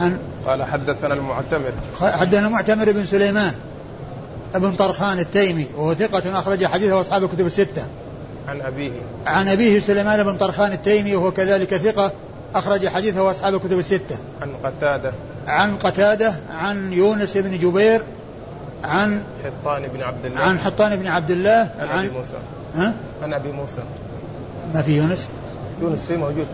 عن 0.00 0.18
قال 0.46 0.62
حدثنا 0.62 1.14
المعتمر 1.14 1.72
حدثنا 2.00 2.46
المعتمر 2.46 2.92
بن 2.92 3.04
سليمان 3.04 3.54
ابن 4.54 4.72
طرخان 4.72 5.18
التيمي 5.18 5.66
وهو 5.76 5.94
ثقة 5.94 6.38
أخرج 6.38 6.66
حديثه 6.66 7.00
أصحاب 7.00 7.24
الكتب 7.24 7.46
الستة. 7.46 7.86
عن 8.48 8.60
أبيه. 8.60 8.90
عن 9.26 9.48
أبيه 9.48 9.78
سليمان 9.78 10.24
بن 10.24 10.36
طرخان 10.36 10.72
التيمي 10.72 11.16
وهو 11.16 11.30
كذلك 11.30 11.76
ثقة 11.76 12.12
أخرج 12.54 12.88
حديثه 12.88 13.30
أصحاب 13.30 13.54
الكتب 13.54 13.78
الستة. 13.78 14.18
عن 14.40 14.52
قتادة. 14.64 15.12
عن 15.46 15.76
قتادة 15.76 16.34
عن 16.50 16.92
يونس 16.92 17.36
بن 17.36 17.58
جبير 17.58 18.02
عن 18.84 19.24
حطان 19.44 19.82
بن 19.94 20.02
عبد 20.02 20.26
الله. 20.26 20.40
عن 20.40 20.58
حطان 20.58 20.96
بن 20.96 21.06
عبد 21.06 21.30
الله. 21.30 21.70
عن, 21.80 21.88
عن 21.88 21.98
أبي 21.98 22.08
موسى. 22.08 22.36
ها؟ 22.74 22.94
عن 23.22 23.32
أبي 23.32 23.52
موسى. 23.52 23.82
ما 24.74 24.82
في 24.82 24.96
يونس؟ 24.96 25.28
يونس 25.82 26.04
في 26.04 26.16
موجود. 26.16 26.46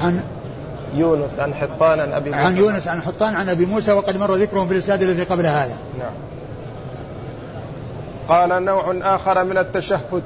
عن 0.00 0.22
يونس 0.94 1.38
عن 1.38 1.54
حطان 1.54 2.00
عن 2.00 2.12
أبي 2.12 2.30
موسى 2.30 2.42
عن 2.42 2.56
يونس 2.56 2.88
عن 2.88 3.02
حطان 3.02 3.34
عن 3.34 3.48
أبي 3.48 3.66
موسى 3.66 3.92
وقد 3.92 4.16
مر 4.16 4.34
ذكرهم 4.34 4.66
في 4.66 4.72
الإسناد 4.72 5.02
الذي 5.02 5.22
قبل 5.22 5.46
هذا. 5.46 5.76
نعم. 5.98 6.12
قال 8.28 8.64
نوع 8.64 8.94
آخر 9.02 9.44
من 9.44 9.58
التشهد. 9.58 10.22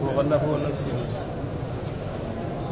أبو 0.00 0.20
غلاب 0.20 0.40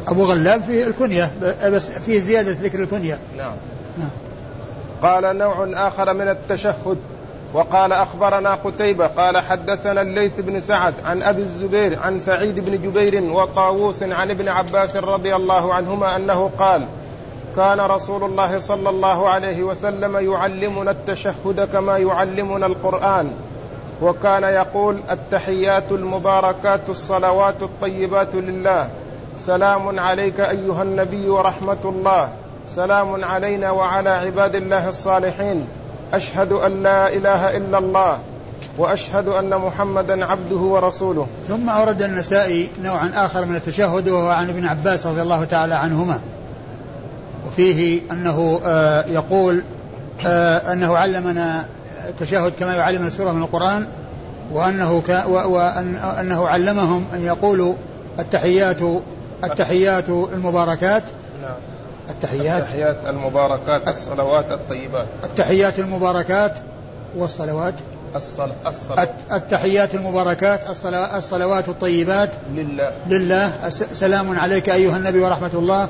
هو 0.09 0.23
غلاب 0.23 0.61
فيه 0.61 0.87
الكنية 0.87 1.31
بس 1.65 1.91
فيه 1.91 2.19
زيادة 2.19 2.51
ذكر 2.51 2.83
الكنية 2.83 3.17
نعم. 3.37 3.53
نعم 3.97 4.09
قال 5.01 5.37
نوع 5.37 5.87
آخر 5.87 6.13
من 6.13 6.29
التشهد 6.29 6.97
وقال 7.53 7.93
أخبرنا 7.93 8.55
قتيبة 8.55 9.07
قال 9.07 9.37
حدثنا 9.37 10.01
الليث 10.01 10.39
بن 10.39 10.59
سعد 10.59 10.93
عن 11.05 11.21
أبي 11.21 11.41
الزبير 11.41 11.99
عن 11.99 12.19
سعيد 12.19 12.59
بن 12.59 12.71
جبير 12.81 13.23
وطاووس 13.23 14.03
عن 14.03 14.31
ابن 14.31 14.47
عباس 14.49 14.95
رضي 14.95 15.35
الله 15.35 15.73
عنهما 15.73 16.15
أنه 16.15 16.49
قال 16.59 16.85
كان 17.55 17.79
رسول 17.79 18.23
الله 18.23 18.57
صلى 18.57 18.89
الله 18.89 19.29
عليه 19.29 19.63
وسلم 19.63 20.31
يعلمنا 20.33 20.91
التشهد 20.91 21.69
كما 21.73 21.97
يعلمنا 21.97 22.65
القرآن 22.65 23.31
وكان 24.01 24.43
يقول 24.43 24.99
التحيات 25.11 25.91
المباركات 25.91 26.89
الصلوات 26.89 27.63
الطيبات 27.63 28.35
لله 28.35 28.89
سلام 29.37 29.99
عليك 29.99 30.39
أيها 30.39 30.83
النبي 30.83 31.29
ورحمة 31.29 31.83
الله 31.85 32.29
سلام 32.67 33.25
علينا 33.25 33.71
وعلى 33.71 34.09
عباد 34.09 34.55
الله 34.55 34.89
الصالحين 34.89 35.67
أشهد 36.13 36.51
أن 36.51 36.83
لا 36.83 37.13
إله 37.13 37.57
إلا 37.57 37.77
الله 37.77 38.17
وأشهد 38.77 39.27
أن 39.27 39.57
محمدا 39.57 40.25
عبده 40.25 40.55
ورسوله. 40.55 41.27
ثم 41.47 41.69
أورد 41.69 42.01
النسائي 42.01 42.69
نوعا 42.83 43.11
آخر 43.15 43.45
من 43.45 43.55
التشهد 43.55 44.09
وهو 44.09 44.29
عن 44.29 44.49
ابن 44.49 44.65
عباس 44.65 45.07
رضي 45.07 45.21
الله 45.21 45.43
تعالى 45.43 45.75
عنهما. 45.75 46.19
فيه 47.55 48.01
أنه 48.11 48.61
آه، 48.65 49.05
يقول 49.05 49.63
آه، 50.25 50.73
أنه 50.73 50.97
علمنا 50.97 51.65
التشهد 52.09 52.53
كما 52.59 52.75
يعلمنا 52.75 53.09
سورة 53.09 53.31
من 53.31 53.43
القرآن 53.43 53.87
وأنه 54.51 55.01
ك 55.07 55.23
وأنه 55.27 56.47
علمهم 56.47 57.05
أن 57.13 57.23
يقولوا 57.23 57.73
التحيات 58.19 58.77
التحيات 59.43 60.09
المباركات 60.09 61.03
نعم 61.41 61.72
التحيات. 62.09 62.61
التحيات 62.61 62.97
المباركات 63.07 63.87
الصلوات 63.87 64.51
الطيبات. 64.51 65.07
التحيات 65.23 65.79
المباركات 65.79 66.53
والصلوات. 67.17 67.73
الصلاة 68.15 68.55
الصلاة 68.65 69.09
التحيات 69.31 69.95
المباركات 69.95 70.61
الصلوات 71.15 71.69
الطيبات. 71.69 72.29
لله. 72.53 72.91
لله. 73.07 73.69
سلام 73.93 74.39
عليك 74.39 74.69
أيها 74.69 74.97
النبي 74.97 75.19
ورحمة 75.19 75.51
الله. 75.53 75.89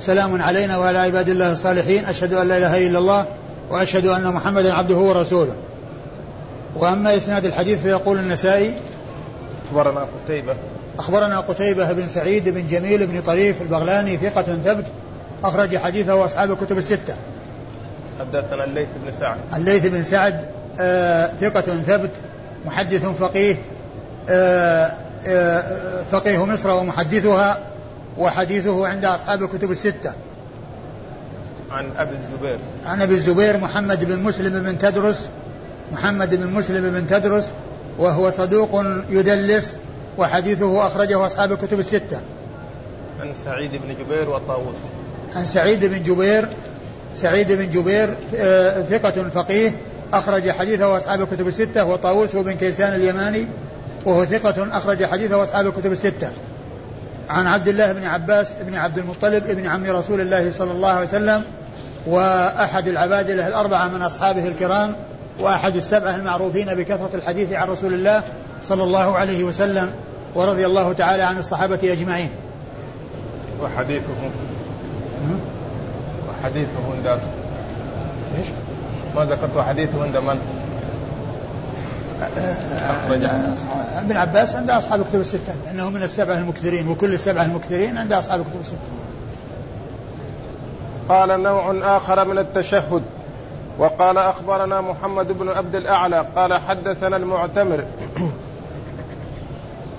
سلام 0.00 0.42
علينا 0.42 0.78
وعلى 0.78 0.98
عباد 0.98 1.28
الله 1.28 1.52
الصالحين. 1.52 2.04
أشهد 2.04 2.34
أن 2.34 2.48
لا 2.48 2.58
إله 2.58 2.86
إلا 2.86 2.98
الله 2.98 3.26
وأشهد 3.70 4.06
أن 4.06 4.32
محمدا 4.32 4.74
عبده 4.74 4.96
ورسوله. 4.96 5.56
وأما 6.76 7.16
إسناد 7.16 7.44
الحديث 7.44 7.82
فيقول 7.82 8.18
النسائي 8.18 8.74
أخبرنا 9.68 10.06
قتيبة. 10.24 10.54
أخبرنا 10.98 11.40
قتيبة 11.40 11.92
بن 11.92 12.06
سعيد 12.06 12.48
بن 12.48 12.66
جميل 12.66 13.06
بن 13.06 13.22
طريف 13.22 13.62
البغلاني 13.62 14.16
ثقة 14.16 14.42
ثبت 14.64 14.86
أخرج 15.44 15.76
حديثه 15.76 16.24
أصحاب 16.24 16.50
الكتب 16.50 16.78
الستة. 16.78 17.14
حدثنا 18.20 18.64
الليث 18.64 18.88
بن 19.04 19.12
سعد. 19.20 19.36
الليث 19.54 19.86
بن 19.86 20.04
سعد 20.04 20.40
آه 20.80 21.26
ثقة 21.40 21.60
ثبت 21.60 22.10
محدث 22.66 23.06
فقيه 23.06 23.56
آه 24.28 24.92
آه 25.26 26.02
فقيه 26.12 26.46
مصر 26.46 26.70
ومحدثها 26.70 27.58
وحديثه 28.18 28.86
عند 28.86 29.04
أصحاب 29.04 29.42
الكتب 29.42 29.70
الستة. 29.70 30.12
عن 31.70 31.90
أبي 31.96 32.14
الزبير. 32.14 32.58
عن 32.86 33.02
أبي 33.02 33.14
الزبير 33.14 33.56
محمد 33.56 34.04
بن 34.04 34.18
مسلم 34.18 34.62
بن 34.62 34.78
تدرس 34.78 35.28
محمد 35.92 36.34
بن 36.34 36.46
مسلم 36.46 36.90
بن 36.90 37.06
تدرس 37.06 37.52
وهو 37.98 38.30
صدوق 38.30 38.84
يدلس 39.10 39.76
وحديثه 40.18 40.86
أخرجه 40.86 41.26
أصحاب 41.26 41.52
الكتب 41.52 41.78
الستة. 41.78 42.20
عن 43.20 43.34
سعيد 43.44 43.70
بن 43.70 43.94
جبير 44.04 44.30
وطاووس 44.30 44.76
عن 45.36 45.46
سعيد 45.46 45.84
بن 45.84 46.02
جبير 46.02 46.48
سعيد 47.14 47.52
بن 47.52 47.70
جبير 47.70 48.14
آه، 48.36 48.82
ثقة 48.82 49.28
فقيه 49.34 49.72
أخرج 50.12 50.50
حديثه 50.50 50.96
أصحاب 50.96 51.22
الكتب 51.22 51.48
الستة 51.48 51.84
وطاووس 51.84 52.36
بن 52.36 52.52
كيسان 52.52 52.94
اليماني 52.94 53.46
وهو 54.04 54.24
ثقة 54.24 54.76
أخرج 54.76 55.04
حديثه 55.04 55.42
أصحاب 55.42 55.66
الكتب 55.66 55.92
الستة. 55.92 56.30
عن 57.30 57.46
عبد 57.46 57.68
الله 57.68 57.92
بن 57.92 58.04
عباس 58.04 58.52
بن 58.66 58.74
عبد 58.74 58.98
المطلب 58.98 59.44
بن 59.46 59.66
عم 59.66 59.84
رسول 59.84 60.20
الله 60.20 60.50
صلى 60.50 60.72
الله 60.72 60.88
عليه 60.88 61.08
وسلم 61.08 61.42
وأحد 62.06 62.88
العبادلة 62.88 63.46
الأربعة 63.46 63.88
من 63.88 64.02
أصحابه 64.02 64.48
الكرام 64.48 64.96
وأحد 65.40 65.76
السبعة 65.76 66.16
المعروفين 66.16 66.74
بكثرة 66.74 67.10
الحديث 67.14 67.52
عن 67.52 67.68
رسول 67.68 67.94
الله 67.94 68.22
صلى 68.64 68.82
الله 68.82 69.16
عليه 69.16 69.44
وسلم 69.44 69.92
ورضي 70.34 70.66
الله 70.66 70.92
تعالى 70.92 71.22
عن 71.22 71.38
الصحابة 71.38 71.92
أجمعين. 71.92 72.30
وحديثه 73.62 74.04
وحديثه 76.28 76.92
عند 76.96 77.20
إيش؟ 78.38 78.46
ما 79.16 79.24
ذكرت 79.24 79.58
حديثه 79.58 80.02
عند 80.02 80.16
من؟ 80.16 80.38
ابن 83.98 84.16
عباس 84.16 84.56
عند 84.56 84.70
أصحاب 84.70 85.00
الكتب 85.00 85.20
الستة 85.20 85.52
لأنه 85.64 85.90
من 85.90 86.02
السبعة 86.02 86.38
المكثرين 86.38 86.88
وكل 86.88 87.14
السبعة 87.14 87.44
المكثرين 87.44 87.98
عند 87.98 88.12
أصحاب 88.12 88.40
الكتب 88.40 88.60
الستة. 88.60 88.78
قال 91.08 91.42
نوع 91.42 91.96
آخر 91.96 92.24
من 92.24 92.38
التشهد. 92.38 93.02
وقال 93.78 94.18
أخبرنا 94.18 94.80
محمد 94.80 95.32
بن 95.38 95.48
عبد 95.48 95.74
الأعلى 95.74 96.26
قال 96.36 96.54
حدثنا 96.54 97.16
المعتمر. 97.16 97.84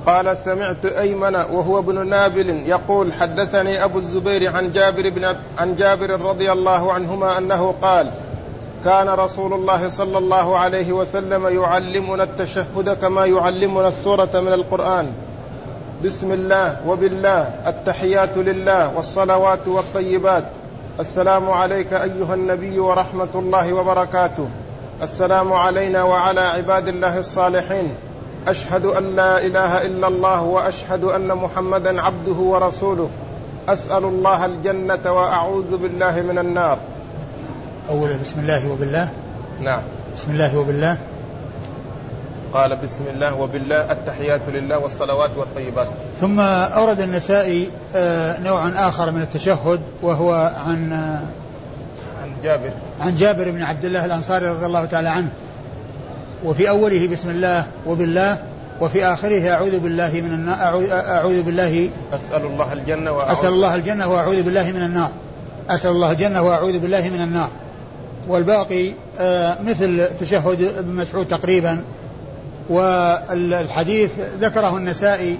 قال 0.05 0.37
سمعت 0.37 0.85
أيمن 0.85 1.35
وهو 1.35 1.79
ابن 1.79 2.07
نابل 2.07 2.49
يقول 2.49 3.13
حدثني 3.13 3.83
أبو 3.83 3.97
الزبير 3.97 4.55
عن 4.55 4.71
جابر 4.71 5.09
بن 5.09 5.35
عن 5.57 5.75
جابر 5.75 6.21
رضي 6.21 6.51
الله 6.51 6.93
عنهما 6.93 7.37
أنه 7.37 7.73
قال 7.81 8.07
كان 8.85 9.09
رسول 9.09 9.53
الله 9.53 9.87
صلى 9.87 10.17
الله 10.17 10.57
عليه 10.57 10.93
وسلم 10.93 11.61
يعلمنا 11.63 12.23
التشهد 12.23 12.97
كما 13.01 13.25
يعلمنا 13.25 13.87
السورة 13.87 14.29
من 14.33 14.53
القرآن. 14.53 15.07
بسم 16.03 16.31
الله 16.31 16.87
وبالله 16.87 17.49
التحيات 17.67 18.37
لله 18.37 18.95
والصلوات 18.95 19.67
والطيبات. 19.67 20.43
السلام 20.99 21.51
عليك 21.51 21.93
أيها 21.93 22.33
النبي 22.33 22.79
ورحمة 22.79 23.33
الله 23.35 23.73
وبركاته. 23.73 24.47
السلام 25.01 25.53
علينا 25.53 26.03
وعلى 26.03 26.41
عباد 26.41 26.87
الله 26.87 27.19
الصالحين. 27.19 27.95
أشهد 28.47 28.85
أن 28.85 29.15
لا 29.15 29.45
إله 29.45 29.81
إلا 29.81 30.07
الله 30.07 30.41
وأشهد 30.43 31.03
أن 31.03 31.27
محمدا 31.27 32.01
عبده 32.01 32.39
ورسوله. 32.39 33.09
أسأل 33.69 34.03
الله 34.03 34.45
الجنة 34.45 35.11
وأعوذ 35.11 35.77
بالله 35.77 36.21
من 36.21 36.39
النار. 36.39 36.77
أولا 37.89 38.17
بسم 38.23 38.39
الله 38.39 38.71
وبالله. 38.71 39.09
نعم. 39.61 39.81
بسم 40.17 40.31
الله 40.31 40.57
وبالله. 40.57 40.97
قال 42.53 42.75
بسم 42.75 43.03
الله 43.13 43.35
وبالله 43.35 43.91
التحيات 43.91 44.41
لله 44.47 44.77
والصلوات 44.77 45.31
والطيبات. 45.37 45.87
ثم 46.21 46.39
أورد 46.39 47.01
النسائي 47.01 47.67
آه، 47.95 48.39
نوعا 48.39 48.73
آخر 48.75 49.11
من 49.11 49.21
التشهد 49.21 49.81
وهو 50.01 50.51
عن 50.67 50.93
عن 52.23 52.33
جابر. 52.43 52.71
عن 52.99 53.15
جابر 53.15 53.51
بن 53.51 53.61
عبد 53.61 53.85
الله 53.85 54.05
الأنصاري 54.05 54.47
رضي 54.47 54.65
الله 54.65 54.85
تعالى 54.85 55.09
عنه. 55.09 55.29
وفي 56.43 56.69
أوله 56.69 57.07
بسم 57.07 57.29
الله 57.29 57.67
وبالله 57.87 58.43
وفي 58.81 59.05
آخره 59.05 59.49
أعوذ 59.49 59.79
بالله 59.79 60.11
من 60.13 60.33
النار 60.33 60.83
أعوذ 60.91 61.43
بالله. 61.43 61.89
أسأل 62.13 62.45
الله 62.45 62.73
الجنة 62.73 63.11
وأعوذ 63.11 63.31
أسأل 63.31 63.49
الله 63.49 63.75
الجنة 63.75 64.07
وأعوذ 64.07 64.43
بالله 64.43 64.71
من 64.71 64.81
النار. 64.81 65.09
أسأل 65.69 65.91
الله 65.91 66.11
الجنة 66.11 66.41
وأعوذ 66.41 66.79
بالله 66.79 67.09
من 67.09 67.21
النار. 67.21 67.49
والباقي 68.27 68.91
آه، 69.19 69.57
مثل 69.65 70.09
تشهد 70.21 70.61
ابن 70.77 70.95
مسعود 70.95 71.27
تقريبا 71.27 71.83
والحديث 72.69 74.11
ذكره 74.39 74.77
النسائي 74.77 75.37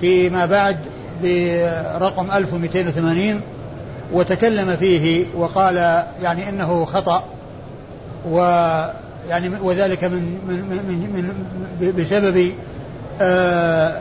فيما 0.00 0.46
بعد 0.46 0.76
برقم 1.22 2.30
1280 2.30 3.40
وتكلم 4.12 4.76
فيه 4.76 5.24
وقال 5.36 6.04
يعني 6.22 6.48
إنه 6.48 6.84
خطأ 6.84 7.24
ويعني 9.26 9.50
وذلك 9.62 10.04
من 10.04 10.38
من 10.48 10.56
من, 10.88 11.34
من 11.80 11.92
بسبب 11.98 12.52
آه، 13.20 14.00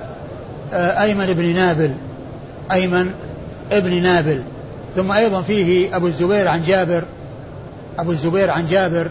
آه، 0.74 1.04
أيمن 1.04 1.26
بن 1.26 1.56
نابل. 1.56 1.96
أيمن 2.72 3.12
ابن 3.72 4.04
نابل. 4.04 4.44
ثم 4.96 5.12
أيضا 5.12 5.42
فيه 5.42 5.96
أبو 5.96 6.08
الزبير 6.08 6.48
عن 6.48 6.64
جابر 6.64 7.04
أبو 8.00 8.12
الزبير 8.12 8.50
عن 8.50 8.66
جابر 8.66 9.08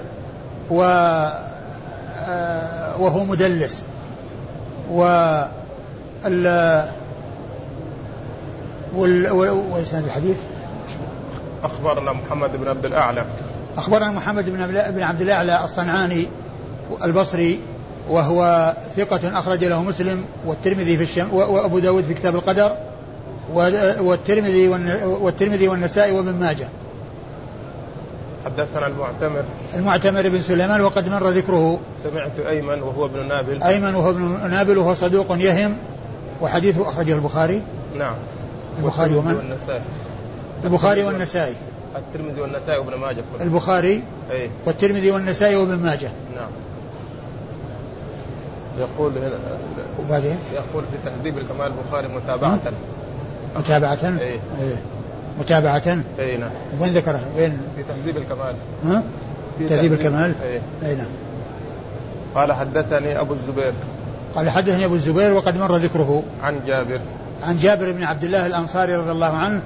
و 0.71 0.83
آه، 2.29 3.01
وهو 3.01 3.25
مدلس. 3.25 3.83
و 4.91 5.05
ال 6.27 6.87
وإسناد 9.73 10.05
الحديث؟ 10.05 10.37
أخبرنا 11.65 12.13
محمد 12.13 12.57
بن 12.57 12.69
عبد 12.69 12.85
الأعلى. 12.85 13.25
أخبرنا 13.77 14.11
محمد 14.11 14.51
بن 14.95 15.03
عبد 15.03 15.21
الأعلى 15.21 15.65
الصنعاني 15.65 16.27
البصري 17.05 17.61
وهو 18.11 18.73
ثقة 18.97 19.39
أخرج 19.39 19.65
له 19.65 19.83
مسلم 19.83 20.25
والترمذي 20.47 20.97
في 20.97 21.03
الشم 21.03 21.35
وأبو 21.35 21.79
داود 21.79 22.05
في 22.05 22.15
كتاب 22.15 22.35
القدر 22.35 22.77
والترمذي 24.01 24.69
والترمذي 25.05 25.69
والنسائي 25.69 26.13
وابن 26.13 26.35
ماجه. 26.35 26.69
حدثنا 28.45 28.87
المعتمر. 28.87 29.45
المعتمر 29.75 30.29
بن 30.29 30.41
سليمان 30.41 30.81
وقد 30.81 31.09
مر 31.09 31.29
ذكره. 31.29 31.81
سمعت 32.03 32.41
أيمن 32.49 32.83
وهو 32.83 33.07
ابن 33.07 33.29
نابل. 33.29 33.63
أيمن 33.63 33.95
وهو 33.95 34.11
ابن 34.11 34.51
نابل 34.51 34.79
وهو 34.79 34.95
صدوق 34.95 35.27
يهم 35.31 35.77
وحديثه 36.41 36.89
أخرجه 36.89 37.15
البخاري. 37.15 37.63
نعم. 37.99 38.15
البخاري 38.79 39.15
ومن؟ 39.15 39.35
والنسائي. 39.35 39.83
البخاري 40.65 41.05
والنسائي. 41.05 41.55
الترمذي 41.97 42.41
والنسائي 42.41 42.79
وابن 42.79 42.95
ماجه 42.95 43.23
كله. 43.33 43.47
البخاري 43.47 44.03
أي. 44.31 44.51
والترمذي 44.67 45.11
والنسائي 45.11 45.57
وابن 45.57 45.77
ماجه. 45.77 46.11
نعم. 46.37 46.51
يقول 48.79 49.19
هنا 49.19 49.39
وبعدين؟ 50.01 50.39
يقول 50.55 50.85
في 50.85 51.11
تهذيب 51.11 51.39
الكمال 51.39 51.73
البخاري 51.73 52.09
متابعة. 52.09 52.59
متابعة؟ 53.57 54.19
إيه, 54.21 54.41
إيه. 54.61 54.77
متابعة؟ 55.41 55.99
اي 56.19 56.37
نعم. 56.37 56.51
وين 56.81 56.93
ذكرها؟ 56.93 57.25
وين؟ 57.37 57.59
في 57.77 57.83
تهذيب 57.83 58.17
الكمال. 58.17 58.55
ها؟ 58.85 59.03
في 59.59 59.69
تهذيب 59.69 59.93
الكمال؟ 59.93 60.35
اي 60.43 60.61
اي 60.89 60.95
نعم. 60.95 61.07
قال 62.35 62.53
حدثني 62.53 63.21
أبو 63.21 63.33
الزبير. 63.33 63.73
قال 64.35 64.51
حدثني 64.51 64.85
أبو 64.85 64.95
الزبير 64.95 65.33
وقد 65.33 65.57
مر 65.57 65.77
ذكره. 65.77 66.23
عن 66.43 66.61
جابر. 66.67 67.01
عن 67.43 67.57
جابر 67.59 67.93
بن 67.93 68.03
عبد 68.03 68.25
الله 68.25 68.47
الأنصاري 68.47 68.97
رضي 68.97 69.11
الله 69.11 69.37
عنه 69.37 69.63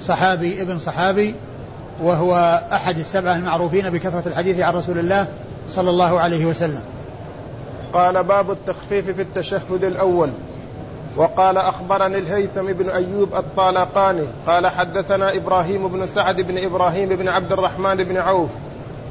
صحابي 0.00 0.62
ابن 0.62 0.78
صحابي 0.78 1.34
وهو 2.02 2.62
أحد 2.72 2.98
السبعة 2.98 3.36
المعروفين 3.36 3.90
بكثرة 3.90 4.28
الحديث 4.28 4.60
عن 4.60 4.74
رسول 4.74 4.98
الله 4.98 5.26
صلى 5.68 5.90
الله 5.90 6.20
عليه 6.20 6.46
وسلم. 6.46 6.82
قال 7.92 8.24
باب 8.24 8.50
التخفيف 8.50 9.10
في 9.10 9.22
التشهد 9.22 9.84
الأول. 9.84 10.30
وقال 11.16 11.58
أخبرني 11.58 12.18
الهيثم 12.18 12.72
بن 12.72 12.90
أيوب 12.90 13.34
الطالقاني 13.34 14.26
قال 14.46 14.66
حدثنا 14.66 15.36
إبراهيم 15.36 15.88
بن 15.88 16.06
سعد 16.06 16.40
بن 16.40 16.64
إبراهيم 16.64 17.08
بن 17.08 17.28
عبد 17.28 17.52
الرحمن 17.52 17.96
بن 18.04 18.16
عوف 18.16 18.50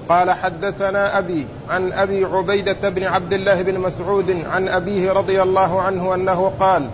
قال 0.10 0.32
حدثنا 0.32 1.17
أبي 1.17 1.47
عن 1.69 1.93
أبي 1.93 2.25
عبيدة 2.25 2.89
بن 2.89 3.04
عبد 3.04 3.34
الله 3.34 3.62
بن 3.62 3.80
مسعود 3.80 4.43
عن 4.51 4.67
أبيه 4.67 5.12
رضي 5.12 5.41
الله 5.41 5.82
عنه 5.82 6.15
أنه 6.15 6.51
قال 6.60 6.88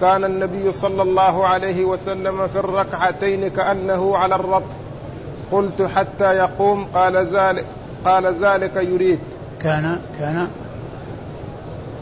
كان 0.00 0.24
النبي 0.24 0.72
صلى 0.72 1.02
الله 1.02 1.46
عليه 1.46 1.84
وسلم 1.84 2.46
في 2.46 2.58
الركعتين 2.58 3.48
كأنه 3.48 4.16
على 4.16 4.34
الرطب. 4.34 4.87
قلت 5.52 5.82
حتى 5.82 6.24
يقوم 6.24 6.84
قال 6.94 7.16
ذلك 7.36 7.64
قال 8.04 8.44
ذلك 8.44 8.76
يريد. 8.76 9.18
كان 9.60 9.98
كان. 10.20 10.48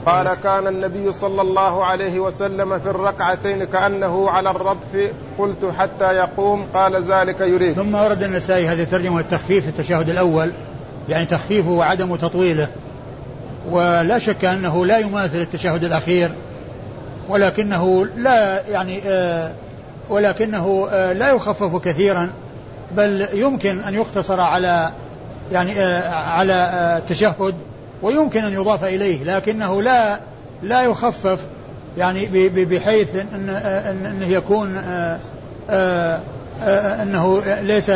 قال 0.06 0.34
كان 0.34 0.66
النبي 0.66 1.12
صلى 1.12 1.42
الله 1.42 1.84
عليه 1.84 2.20
وسلم 2.20 2.78
في 2.78 2.90
الركعتين 2.90 3.64
كأنه 3.64 4.30
على 4.30 4.50
الردف 4.50 5.10
قلت 5.38 5.72
حتى 5.78 6.12
يقوم 6.12 6.66
قال 6.74 7.12
ذلك 7.12 7.40
يريد. 7.40 7.72
ثم 7.72 7.94
ورد 7.94 8.22
النسائي 8.22 8.68
هذه 8.68 8.82
الترجمة 8.82 9.16
والتخفيف 9.16 9.64
في 9.64 9.70
التشهد 9.70 10.08
الأول 10.08 10.52
يعني 11.08 11.26
تخفيفه 11.26 11.70
وعدم 11.70 12.16
تطويله. 12.16 12.68
ولا 13.70 14.18
شك 14.18 14.44
أنه 14.44 14.86
لا 14.86 14.98
يماثل 14.98 15.40
التشهد 15.40 15.84
الأخير 15.84 16.30
ولكنه 17.28 18.06
لا 18.16 18.66
يعني 18.66 19.00
آه 19.06 19.52
ولكنه 20.08 20.88
آه 20.90 21.12
لا 21.12 21.32
يخفف 21.32 21.76
كثيرا. 21.76 22.30
بل 22.92 23.26
يمكن 23.32 23.80
أن 23.80 23.94
يقتصر 23.94 24.40
على 24.40 24.90
يعني 25.52 25.72
آه 25.80 26.10
على 26.14 26.52
آه 26.52 26.98
التشهد 26.98 27.54
ويمكن 28.02 28.44
أن 28.44 28.52
يضاف 28.52 28.84
إليه 28.84 29.24
لكنه 29.24 29.82
لا 29.82 30.20
لا 30.62 30.82
يخفف 30.82 31.38
يعني 31.98 32.48
بحيث 32.48 33.08
أن 33.34 33.48
أنه 34.06 34.26
يكون 34.26 34.76
آه، 34.76 35.18
آه، 35.70 36.20
آه، 36.62 37.02
أنه 37.02 37.42
ليس 37.60 37.90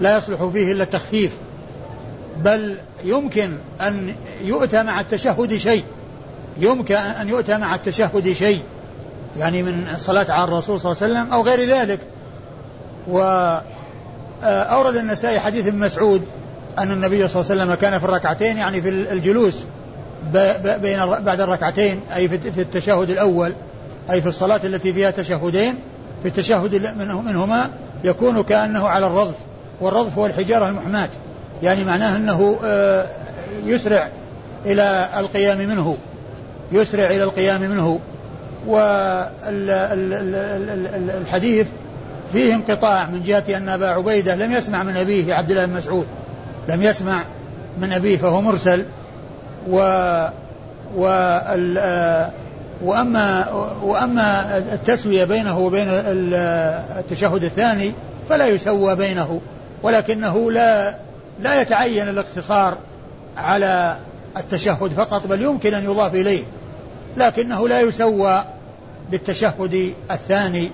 لا 0.00 0.16
يصلح 0.16 0.44
فيه 0.44 0.72
إلا 0.72 0.82
التخفيف. 0.82 1.32
بل 2.44 2.76
يمكن 3.04 3.56
أن 3.80 4.14
يؤتى 4.44 4.82
مع 4.82 5.00
التشهد 5.00 5.56
شيء. 5.56 5.84
يمكن 6.58 6.94
أن 6.94 7.28
يؤتى 7.28 7.58
مع 7.58 7.74
التشهد 7.74 8.32
شيء. 8.32 8.60
يعني 9.36 9.62
من 9.62 9.86
الصلاة 9.94 10.32
على 10.32 10.44
الرسول 10.44 10.80
صلى 10.80 10.92
الله 10.92 11.02
عليه 11.02 11.12
وسلم 11.14 11.32
أو 11.32 11.42
غير 11.42 11.68
ذلك. 11.68 12.00
وأورد 14.42 14.96
النسائي 14.96 15.40
حديث 15.40 15.66
ابن 15.66 15.78
مسعود 15.78 16.22
أن 16.78 16.92
النبي 16.92 17.28
صلى 17.28 17.42
الله 17.42 17.52
عليه 17.52 17.62
وسلم 17.62 17.74
كان 17.74 17.98
في 17.98 18.04
الركعتين 18.04 18.56
يعني 18.56 18.82
في 18.82 18.88
الجلوس 18.88 19.64
بين 20.82 21.06
بعد 21.06 21.40
الركعتين 21.40 22.00
أي 22.16 22.28
في 22.28 22.60
التشهد 22.60 23.10
الأول 23.10 23.52
أي 24.10 24.22
في 24.22 24.28
الصلاة 24.28 24.60
التي 24.64 24.92
فيها 24.92 25.10
تشهدين 25.10 25.74
في 26.22 26.28
التشهد 26.28 26.96
منهما 26.98 27.70
يكون 28.04 28.42
كأنه 28.42 28.88
على 28.88 29.06
الرضف 29.06 29.34
والرضف 29.80 30.18
هو 30.18 30.26
الحجارة 30.26 30.68
المحماة 30.68 31.08
يعني 31.62 31.84
معناه 31.84 32.16
أنه 32.16 32.58
آه، 32.64 33.06
يسرع 33.64 34.10
إلى 34.66 35.08
القيام 35.16 35.58
منه 35.58 35.96
يسرع 36.72 37.06
إلى 37.06 37.24
القيام 37.24 37.60
منه 37.60 38.00
والحديث 41.06 41.66
فيه 42.32 42.54
انقطاع 42.54 43.06
من 43.06 43.22
جهة 43.22 43.56
أن 43.56 43.68
أبا 43.68 43.88
عبيدة 43.88 44.34
لم 44.34 44.52
يسمع 44.52 44.82
من 44.82 44.96
أبيه 44.96 45.34
عبد 45.34 45.50
الله 45.50 45.66
بن 45.66 45.72
مسعود. 45.72 46.06
لم 46.68 46.82
يسمع 46.82 47.24
من 47.78 47.92
أبيه 47.92 48.16
فهو 48.16 48.40
مرسل. 48.40 48.84
و 49.70 49.78
و 50.96 51.02
وأما 52.82 53.50
وأما 53.82 54.58
التسوية 54.58 55.24
بينه 55.24 55.58
وبين 55.58 55.88
التشهد 56.98 57.44
الثاني 57.44 57.92
فلا 58.28 58.46
يسوى 58.46 58.96
بينه 58.96 59.40
ولكنه 59.82 60.50
لا 60.50 60.96
لا 61.40 61.60
يتعين 61.60 62.08
الاقتصار 62.08 62.76
على 63.36 63.96
التشهد 64.36 64.92
فقط 64.92 65.26
بل 65.26 65.42
يمكن 65.42 65.74
أن 65.74 65.84
يضاف 65.84 66.14
إليه 66.14 66.42
لكنه 67.16 67.68
لا 67.68 67.80
يسوى 67.80 68.44
بالتشهد 69.10 69.94
الثاني. 70.10 70.70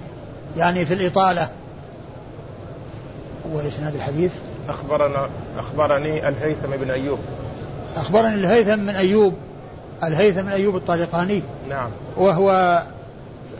يعني 0.56 0.86
في 0.86 0.94
الإطالة. 0.94 1.48
وإسناد 3.52 3.94
الحديث؟ 3.94 4.32
أخبرنا 4.68 5.28
أخبرني 5.58 6.28
الهيثم 6.28 6.70
بن 6.80 6.90
أيوب. 6.90 7.18
أخبرني 7.96 8.34
الهيثم 8.34 8.80
من 8.80 8.96
أيوب. 8.96 9.34
الهيثم 10.04 10.46
من 10.46 10.52
أيوب 10.52 10.76
الطالقاني. 10.76 11.42
نعم. 11.68 11.90
وهو 12.16 12.82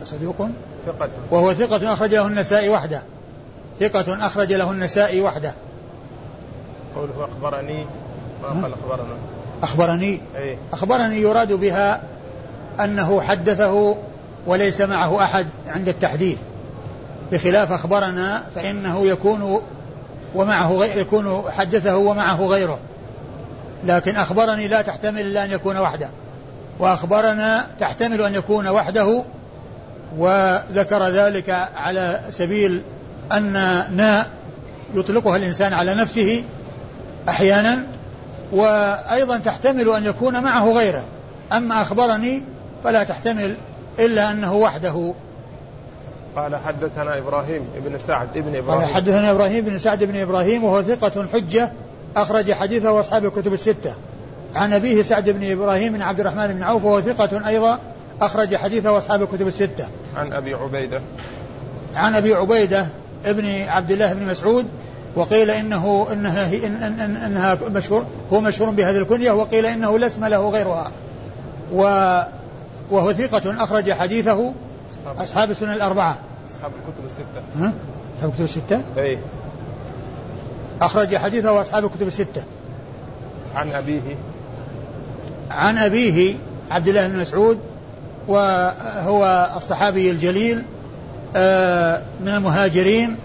صديق؟ 0.03 0.49
ثقة. 0.85 1.09
وهو 1.31 1.53
ثقة 1.53 1.93
أخرج 1.93 2.15
له 2.15 2.27
النسائي 2.27 2.69
وحده. 2.69 3.01
ثقة 3.79 4.25
أخرج 4.25 4.53
له 4.53 4.71
النسائي 4.71 5.21
وحده. 5.21 5.53
قوله 6.95 7.27
أخبرني. 7.31 7.85
ما 8.41 8.47
قال 8.47 8.73
أخبرنا؟ 8.73 9.15
أخبرني؟ 9.63 10.21
أي. 10.37 10.57
أخبرني 10.73 11.21
يراد 11.21 11.53
بها 11.53 12.03
أنه 12.79 13.21
حدثه 13.21 13.95
وليس 14.47 14.81
معه 14.81 15.23
أحد 15.23 15.47
عند 15.67 15.87
التحديث. 15.87 16.37
بخلاف 17.31 17.71
أخبرنا 17.71 18.43
فإنه 18.55 19.07
يكون 19.07 19.61
ومعه 20.35 20.71
غي... 20.71 20.99
يكون 20.99 21.43
حدثه 21.57 21.97
ومعه 21.97 22.45
غيره. 22.45 22.79
لكن 23.85 24.15
أخبرني 24.15 24.67
لا 24.67 24.81
تحتمل 24.81 25.21
إلا 25.21 25.43
أن 25.43 25.51
يكون 25.51 25.77
وحده. 25.77 26.09
وأخبرنا 26.79 27.67
تحتمل 27.79 28.21
أن 28.21 28.35
يكون 28.35 28.67
وحده 28.67 29.23
وذكر 30.17 31.03
ذلك 31.03 31.69
على 31.77 32.19
سبيل 32.29 32.81
أن 33.31 33.53
نا 33.91 34.25
يطلقها 34.95 35.37
الإنسان 35.37 35.73
على 35.73 35.95
نفسه 35.95 36.43
أحيانا 37.29 37.83
وأيضا 38.51 39.37
تحتمل 39.37 39.89
أن 39.89 40.05
يكون 40.05 40.43
معه 40.43 40.71
غيره. 40.71 41.03
أما 41.53 41.81
أخبرني 41.81 42.43
فلا 42.83 43.03
تحتمل 43.03 43.55
إلا 43.99 44.31
أنه 44.31 44.53
وحده. 44.53 45.13
قال 46.35 46.55
حدثنا 46.55 47.17
إبراهيم 47.17 47.61
بن 47.85 47.97
سعد 47.97 48.37
ابن 48.37 48.55
إبراهيم 48.55 48.81
قال 48.81 48.93
حدثنا 48.93 49.31
إبراهيم 49.31 49.65
بن 49.65 49.77
سعد 49.77 50.03
بن 50.03 50.15
إبراهيم 50.15 50.63
وهو 50.63 50.81
ثقة 50.81 51.27
حجة 51.33 51.71
أخرج 52.17 52.51
حديثه 52.51 52.91
وأصحاب 52.91 53.25
الكتب 53.25 53.53
الستة. 53.53 53.93
عن 54.55 54.73
أبيه 54.73 55.01
سعد 55.01 55.29
بن 55.29 55.51
إبراهيم 55.51 55.93
بن 55.93 56.01
عبد 56.01 56.19
الرحمن 56.19 56.47
بن 56.47 56.63
عوف 56.63 56.83
وهو 56.83 57.01
ثقة 57.01 57.47
أيضا 57.47 57.79
أخرج 58.21 58.55
حديثه 58.55 58.91
وأصحاب 58.91 59.21
الكتب 59.21 59.47
الستة. 59.47 59.87
عن 60.15 60.33
أبي 60.33 60.53
عبيدة 60.53 61.01
عن 61.95 62.15
أبي 62.15 62.33
عبيدة 62.33 62.85
ابن 63.25 63.45
عبد 63.67 63.91
الله 63.91 64.13
بن 64.13 64.25
مسعود 64.25 64.65
وقيل 65.15 65.51
إنه 65.51 66.07
إنها 66.11 66.45
إن 66.67 66.75
إن 66.75 66.99
إن 66.99 67.15
إنها 67.15 67.57
مشهور 67.75 68.05
هو 68.33 68.41
مشهور 68.41 68.69
بهذه 68.69 68.97
الكنية 68.97 69.31
وقيل 69.31 69.65
إنه 69.65 69.99
لا 69.99 70.07
اسم 70.07 70.25
له 70.25 70.49
غيرها. 70.49 70.91
و 71.73 71.81
وهو 72.91 73.13
ثقة 73.13 73.63
أخرج 73.63 73.91
حديثه 73.91 74.53
أصحاب 75.07 75.51
السنن 75.51 75.73
الأربعة. 75.73 76.15
أصحاب 76.51 76.71
الكتب 76.71 77.05
الستة. 77.05 77.63
ها؟ 77.63 77.73
أصحاب 78.17 78.29
الكتب 78.29 78.43
الستة؟ 78.43 78.81
أي 78.97 79.19
أخرج 80.81 81.15
حديثه 81.15 81.61
أصحاب 81.61 81.85
الكتب 81.85 82.07
الستة. 82.07 82.43
عن 83.55 83.71
أبيه. 83.71 84.01
عن 85.51 85.77
أبيه 85.77 86.35
عبد 86.71 86.87
الله 86.87 87.07
بن 87.07 87.19
مسعود 87.19 87.59
وهو 88.27 89.51
الصحابي 89.57 90.11
الجليل 90.11 90.63
آه، 91.35 92.01
من 92.21 92.27
المهاجرين 92.27 93.17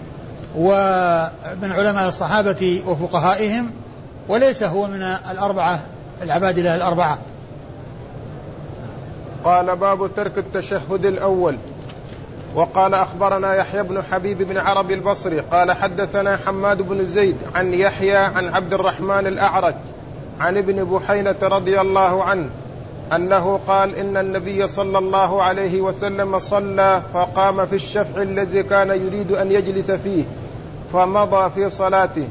ومن 0.57 1.71
علماء 1.71 2.07
الصحابة 2.07 2.83
وفقهائهم 2.87 3.71
وليس 4.27 4.63
هو 4.63 4.87
من 4.87 5.01
الأربعة 5.01 5.79
العباد 6.21 6.57
الله 6.57 6.75
الأربعة. 6.75 7.19
قال 9.43 9.75
باب 9.75 10.15
ترك 10.15 10.37
التشهد 10.37 11.05
الأول. 11.05 11.57
وقال 12.55 12.93
أخبرنا 12.93 13.55
يحيى 13.55 13.83
بن 13.83 14.03
حبيب 14.11 14.37
بن 14.37 14.57
عربي 14.57 14.93
البصري 14.93 15.39
قال 15.39 15.71
حدثنا 15.71 16.37
حماد 16.37 16.81
بن 16.81 17.05
زيد 17.05 17.37
عن 17.55 17.73
يحيى 17.73 18.17
عن 18.17 18.47
عبد 18.47 18.73
الرحمن 18.73 19.27
الأعرج 19.27 19.75
عن 20.39 20.57
ابن 20.57 20.83
بحينة 20.83 21.35
رضي 21.41 21.81
الله 21.81 22.23
عنه 22.23 22.49
أنه 23.15 23.59
قال 23.67 23.95
إن 23.95 24.17
النبي 24.17 24.67
صلى 24.67 24.97
الله 24.97 25.43
عليه 25.43 25.81
وسلم 25.81 26.39
صلى 26.39 27.01
فقام 27.13 27.65
في 27.65 27.75
الشفع 27.75 28.21
الذي 28.21 28.63
كان 28.63 28.89
يريد 28.89 29.31
أن 29.31 29.51
يجلس 29.51 29.91
فيه 29.91 30.23
فمضى 30.93 31.49
في 31.55 31.69
صلاته 31.69 32.27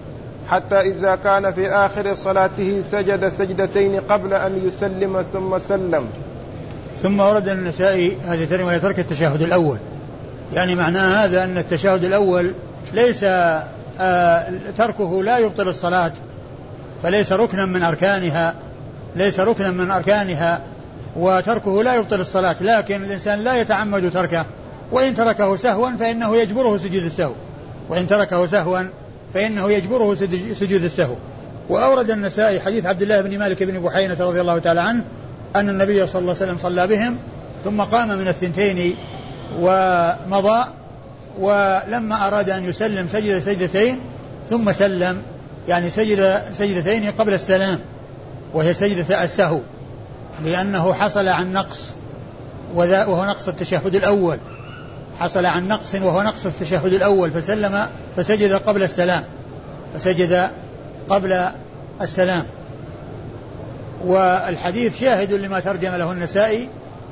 حتى 0.48 0.80
إذا 0.80 1.14
كان 1.14 1.52
في 1.52 1.68
آخر 1.70 2.14
صلاته 2.14 2.82
سجد 2.92 3.28
سجدتين 3.28 4.00
قبل 4.00 4.34
أن 4.34 4.68
يسلم 4.68 5.24
ثم 5.32 5.58
سلم. 5.58 6.06
ثم 7.02 7.20
ورد 7.20 7.48
النسائي 7.48 8.16
هذه 8.26 8.42
الترجمة 8.42 8.78
ترك 8.78 8.98
التشهد 8.98 9.42
الأول. 9.42 9.78
يعني 10.54 10.74
معناه 10.74 11.24
هذا 11.24 11.44
أن 11.44 11.58
التشهد 11.58 12.04
الأول 12.04 12.52
ليس 12.92 13.24
آه 14.00 14.50
تركه 14.78 15.22
لا 15.22 15.38
يبطل 15.38 15.68
الصلاة 15.68 16.12
فليس 17.02 17.32
ركنا 17.32 17.64
من 17.64 17.82
أركانها 17.82 18.54
ليس 19.16 19.40
ركنا 19.40 19.70
من 19.70 19.90
أركانها 19.90 20.60
وتركه 21.16 21.82
لا 21.82 21.94
يبطل 21.94 22.20
الصلاة 22.20 22.56
لكن 22.60 23.02
الإنسان 23.02 23.38
لا 23.38 23.60
يتعمد 23.60 24.10
تركه 24.10 24.44
وإن 24.92 25.14
تركه 25.14 25.56
سهوا 25.56 25.90
فإنه 25.98 26.36
يجبره 26.36 26.76
سجود 26.76 27.04
السهو 27.04 27.32
وإن 27.88 28.06
تركه 28.06 28.46
سهوا 28.46 28.80
فإنه 29.34 29.70
يجبره 29.70 30.14
سجود 30.54 30.84
السهو. 30.84 31.14
وأورد 31.68 32.10
النسائي 32.10 32.60
حديث 32.60 32.86
عبد 32.86 33.02
الله 33.02 33.20
بن 33.20 33.38
مالك 33.38 33.62
بن 33.62 33.80
بحينة 33.80 34.16
رضي 34.20 34.40
الله 34.40 34.58
تعالى 34.58 34.80
عنه 34.80 35.04
أن 35.56 35.68
النبي 35.68 36.06
صلى 36.06 36.20
الله 36.20 36.34
عليه 36.34 36.44
وسلم 36.44 36.58
صلى 36.58 36.86
بهم 36.86 37.16
ثم 37.64 37.80
قام 37.80 38.08
من 38.08 38.28
الثنتين 38.28 38.96
ومضى 39.58 40.64
ولما 41.40 42.26
أراد 42.26 42.50
أن 42.50 42.64
يسلم 42.64 43.08
سجد 43.08 43.38
سجدتين 43.38 44.00
ثم 44.50 44.72
سلم. 44.72 45.22
يعني 45.68 45.90
سجد 45.90 46.42
سجدتين 46.58 47.10
قبل 47.10 47.34
السلام 47.34 47.78
وهي 48.54 48.74
سجدة 48.74 49.24
السهو 49.24 49.60
لأنه 50.44 50.92
حصل 50.92 51.28
عن 51.28 51.52
نقص 51.52 51.94
وهو 52.74 53.24
نقص 53.24 53.48
التشهد 53.48 53.94
الأول. 53.94 54.38
حصل 55.20 55.46
عن 55.46 55.68
نقص 55.68 55.94
وهو 55.94 56.22
نقص 56.22 56.46
التشهد 56.46 56.92
الأول 56.92 57.30
فسلم 57.30 57.86
فسجد 58.16 58.52
قبل 58.52 58.82
السلام 58.82 59.24
فسجد 59.94 60.50
قبل 61.08 61.48
السلام. 62.00 62.44
والحديث 64.04 65.00
شاهد 65.00 65.32
لما 65.32 65.60
ترجم 65.60 65.94
له 65.94 66.12
النسائي 66.12 66.68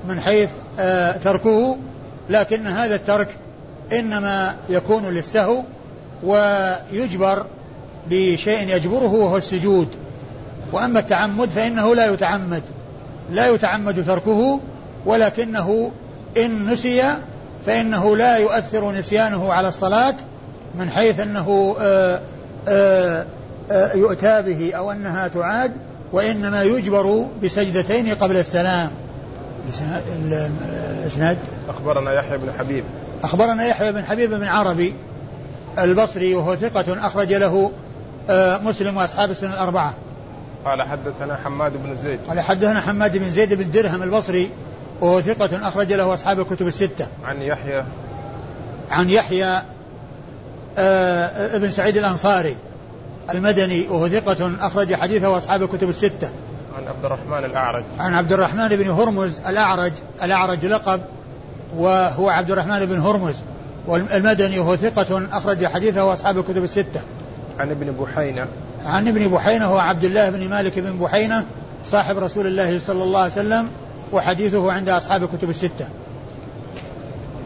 من 0.09 0.21
حيث 0.21 0.49
آه، 0.79 1.13
تركه. 1.13 1.77
لكن 2.31 2.67
هذا 2.67 2.95
الترك 2.95 3.29
إنما 3.93 4.57
يكون 4.69 5.05
للسهو 5.05 5.63
ويجبر 6.25 7.47
بشيء 8.11 8.69
يجبره 8.69 9.13
وهو 9.13 9.37
السجود. 9.37 9.89
وأما 10.73 11.01
التعمد 11.01 11.51
فإنه 11.51 11.95
لا 11.95 12.07
يتعمد 12.07 12.63
لا 13.31 13.49
يتعمد 13.49 14.07
تركه 14.07 14.61
ولكنه 15.07 15.93
إن 16.37 16.67
نسي 16.67 17.15
فإنه 17.67 18.17
لا 18.17 18.37
يؤثر 18.37 18.93
نسيانه 18.93 19.53
على 19.53 19.69
الصلاة 19.69 20.15
من 20.75 20.91
حيث 20.91 21.21
أنه 21.21 21.77
آآ 21.81 22.21
آآ 22.69 23.27
آآ 23.71 23.95
يؤتى 23.95 24.43
به 24.43 24.75
أو 24.75 24.93
أنها 24.93 25.29
تعاد 25.29 25.73
وإنما 26.13 26.63
يجبر 26.63 27.27
بسجدتين 27.43 28.15
قبل 28.15 28.37
السلام. 28.37 28.91
الإسناد؟ 31.07 31.39
أخبرنا 31.69 32.13
يحيى 32.13 32.39
بن 32.39 32.53
حبيب. 32.59 32.85
أخبرنا 33.23 33.67
يحيى 33.67 33.93
بن 33.93 34.05
حبيب 34.05 34.31
بن 34.31 34.45
عربي 34.45 34.95
البصري 35.79 36.35
وهو 36.35 36.57
ثقة 36.57 37.07
أخرج 37.07 37.33
له 37.33 37.73
مسلم 38.63 38.97
وأصحاب 38.97 39.31
السنة 39.31 39.55
الأربعة. 39.55 39.95
قال 40.65 40.83
حدثنا 40.83 41.37
حماد 41.45 41.73
بن 41.73 41.97
زيد. 41.97 42.21
قال 42.29 42.41
حدثنا 42.41 42.81
حماد 42.81 43.19
بن 43.19 43.31
زيد 43.31 43.55
بن 43.55 43.71
درهم 43.71 44.03
البصري 44.03 44.51
وهو 45.01 45.21
ثقة 45.21 45.69
أخرج 45.69 45.93
له 45.93 46.15
أصحاب 46.15 46.41
الكتب 46.41 46.67
الستة. 46.67 47.07
عن 47.25 47.43
يحيى. 47.43 47.85
عن 48.91 49.11
يحيى 49.11 49.63
آه 50.79 51.57
ابن 51.57 51.71
سعيد 51.71 51.97
الأنصاري 51.97 52.57
المدني 53.35 53.87
وهو 53.89 54.09
ثقة 54.09 54.53
أخرج 54.61 54.95
حديثه 54.95 55.37
أصحاب 55.37 55.63
الكتب 55.63 55.89
الستة. 55.89 56.31
عن 56.77 56.89
عبد 56.89 57.05
الرحمن 57.05 57.45
الأعرج. 57.45 57.85
عن 57.99 58.15
عبد 58.15 58.33
الرحمن 58.33 58.69
بن 58.69 58.91
هرمز 58.91 59.41
الأعرج 59.49 59.93
الأعرج 60.23 60.67
لقب 60.67 61.01
وهو 61.77 62.29
عبد 62.29 62.51
الرحمن 62.51 62.87
بن 62.87 63.01
هرمز 63.01 63.43
والمدني 63.87 64.59
وهو 64.59 64.77
ثقة 64.77 65.27
أخرج 65.33 65.67
حديثه 65.67 66.13
أصحاب 66.13 66.39
الكتب 66.39 66.65
الستة. 66.65 67.01
عن 67.59 67.71
ابن 67.71 67.93
بحينة. 67.93 68.47
عن 68.85 69.09
ابن 69.09 69.29
بحينة 69.29 69.67
هو 69.67 69.79
عبد 69.79 70.05
الله 70.05 70.31
بن 70.31 70.49
مالك 70.49 70.79
بن 70.79 70.99
بحينة 70.99 71.45
صاحب 71.87 72.19
رسول 72.19 72.47
الله 72.47 72.79
صلى 72.79 73.03
الله 73.03 73.21
عليه 73.21 73.33
وسلم 73.33 73.69
وحديثه 74.13 74.73
عند 74.73 74.89
أصحاب 74.89 75.23
الكتب 75.23 75.51
الستة. 75.51 75.89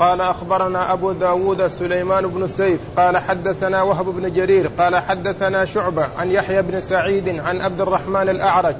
قال 0.01 0.21
أخبرنا 0.21 0.93
أبو 0.93 1.13
داود 1.13 1.69
سليمان 1.69 2.27
بن 2.27 2.47
سيف 2.47 2.81
قال 2.97 3.19
حدثنا 3.19 3.83
وهب 3.83 4.05
بن 4.05 4.33
جرير 4.33 4.71
قال 4.79 4.97
حدثنا 4.97 5.65
شعبة 5.65 6.09
عن 6.19 6.31
يحيى 6.31 6.63
بن 6.63 6.81
سعيد 6.81 7.29
عن 7.29 7.61
عبد 7.61 7.81
الرحمن 7.81 8.29
الأعرج. 8.29 8.77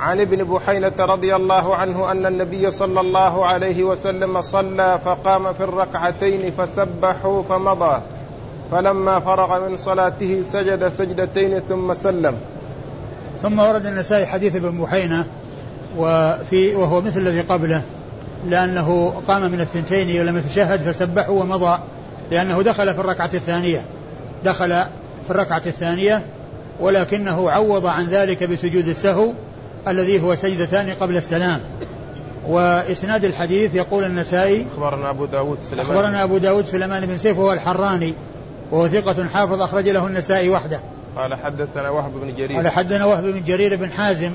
عن 0.00 0.20
ابن 0.20 0.44
بحينة 0.44 0.92
رضي 0.98 1.36
الله 1.36 1.76
عنه 1.76 2.10
أن 2.10 2.26
النبي 2.26 2.70
صلى 2.70 3.00
الله 3.00 3.46
عليه 3.46 3.84
وسلم 3.84 4.40
صلى 4.40 4.98
فقام 5.04 5.52
في 5.52 5.64
الركعتين 5.64 6.52
فسبحوا 6.58 7.42
فمضى. 7.42 8.02
فلما 8.72 9.20
فرغ 9.20 9.68
من 9.68 9.76
صلاته 9.76 10.44
سجد 10.52 10.88
سجدتين 10.88 11.60
ثم 11.60 11.94
سلم. 11.94 12.34
ثم 13.42 13.58
ورد 13.58 13.86
النسائي 13.86 14.26
حديث 14.26 14.56
ابن 14.56 14.80
بحينة 14.80 15.26
وفي 15.98 16.74
وهو 16.74 17.00
مثل 17.00 17.20
الذي 17.20 17.40
قبله 17.40 17.82
لأنه 18.48 19.22
قام 19.28 19.42
من 19.42 19.60
الثنتين 19.60 20.20
ولم 20.20 20.36
يتشهد 20.38 20.80
فسبحوا 20.80 21.40
ومضى 21.42 21.78
لأنه 22.30 22.62
دخل 22.62 22.94
في 22.94 23.00
الركعة 23.00 23.30
الثانية. 23.34 23.80
دخل 24.44 24.68
في 25.24 25.30
الركعة 25.30 25.62
الثانية 25.66 26.22
ولكنه 26.80 27.50
عوض 27.50 27.86
عن 27.86 28.06
ذلك 28.06 28.44
بسجود 28.44 28.88
السهو 28.88 29.32
الذي 29.88 30.22
هو 30.22 30.34
سجدتان 30.34 30.90
قبل 30.90 31.16
السلام 31.16 31.60
وإسناد 32.48 33.24
الحديث 33.24 33.74
يقول 33.74 34.04
النسائي 34.04 34.66
أخبرنا 34.76 35.10
أبو 35.10 35.24
داود 35.24 35.58
سليمان 35.62 35.86
أخبرنا 35.86 36.22
أبو 36.22 36.38
داود 36.38 36.66
سليمان 36.66 37.06
بن 37.06 37.18
سيف 37.18 37.38
وهو 37.38 37.52
الحراني 37.52 38.14
وهو 38.70 38.88
ثقة 38.88 39.24
حافظ 39.34 39.62
أخرج 39.62 39.88
له 39.88 40.06
النسائي 40.06 40.48
وحده 40.48 40.80
قال 41.16 41.34
حدثنا 41.34 41.90
وهب 41.90 42.12
بن 42.12 42.34
جرير 42.34 42.56
قال 42.56 42.68
حدثنا 42.68 43.04
وهب 43.04 43.24
بن 43.24 43.44
جرير 43.44 43.76
بن 43.76 43.92
حازم 43.92 44.30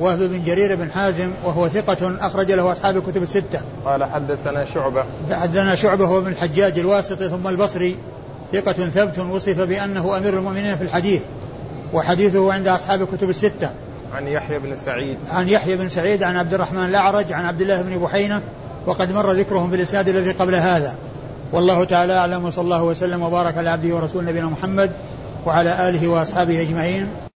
وهب 0.00 0.18
بن 0.18 0.42
جرير 0.42 0.76
بن 0.76 0.90
حازم 0.90 1.30
وهو 1.44 1.68
ثقة 1.68 2.16
أخرج 2.20 2.52
له 2.52 2.72
أصحاب 2.72 2.96
الكتب 2.96 3.22
الستة. 3.22 3.60
قال 3.84 4.04
حدثنا 4.04 4.64
شعبة. 4.64 5.04
حدثنا 5.30 5.74
شعبة 5.74 6.06
هو 6.06 6.20
بن 6.20 6.26
الحجاج 6.28 6.78
الواسطي 6.78 7.28
ثم 7.28 7.48
البصري 7.48 7.96
ثقة 8.52 8.72
ثبت 8.72 9.18
وصف 9.18 9.60
بأنه 9.60 10.18
أمير 10.18 10.38
المؤمنين 10.38 10.76
في 10.76 10.82
الحديث 10.82 11.20
وحديثه 11.92 12.52
عند 12.52 12.68
أصحاب 12.68 13.02
الكتب 13.02 13.30
الستة. 13.30 13.70
عن 14.14 14.26
يحيى 14.26 14.58
بن 14.58 14.76
سعيد. 14.76 15.18
عن 15.30 15.48
يحيى 15.48 15.76
بن 15.76 15.88
سعيد 15.88 16.22
عن 16.22 16.36
عبد 16.36 16.54
الرحمن 16.54 16.84
الأعرج 16.84 17.32
عن 17.32 17.44
عبد 17.44 17.60
الله 17.60 17.82
بن 17.82 17.98
بحينة 17.98 18.42
وقد 18.86 19.12
مر 19.12 19.32
ذكرهم 19.32 19.70
في 19.70 19.76
الإسناد 19.76 20.08
الذي 20.08 20.30
قبل 20.30 20.54
هذا. 20.54 20.96
والله 21.52 21.84
تعالى 21.84 22.18
أعلم 22.18 22.44
وصلى 22.44 22.64
الله 22.64 22.82
وسلم 22.82 23.22
وبارك 23.22 23.58
على 23.58 23.70
عبده 23.70 23.94
ورسوله 23.94 24.30
نبينا 24.30 24.46
محمد 24.46 24.90
وعلى 25.46 25.88
آله 25.88 26.08
وأصحابه 26.08 26.62
أجمعين 26.62 27.27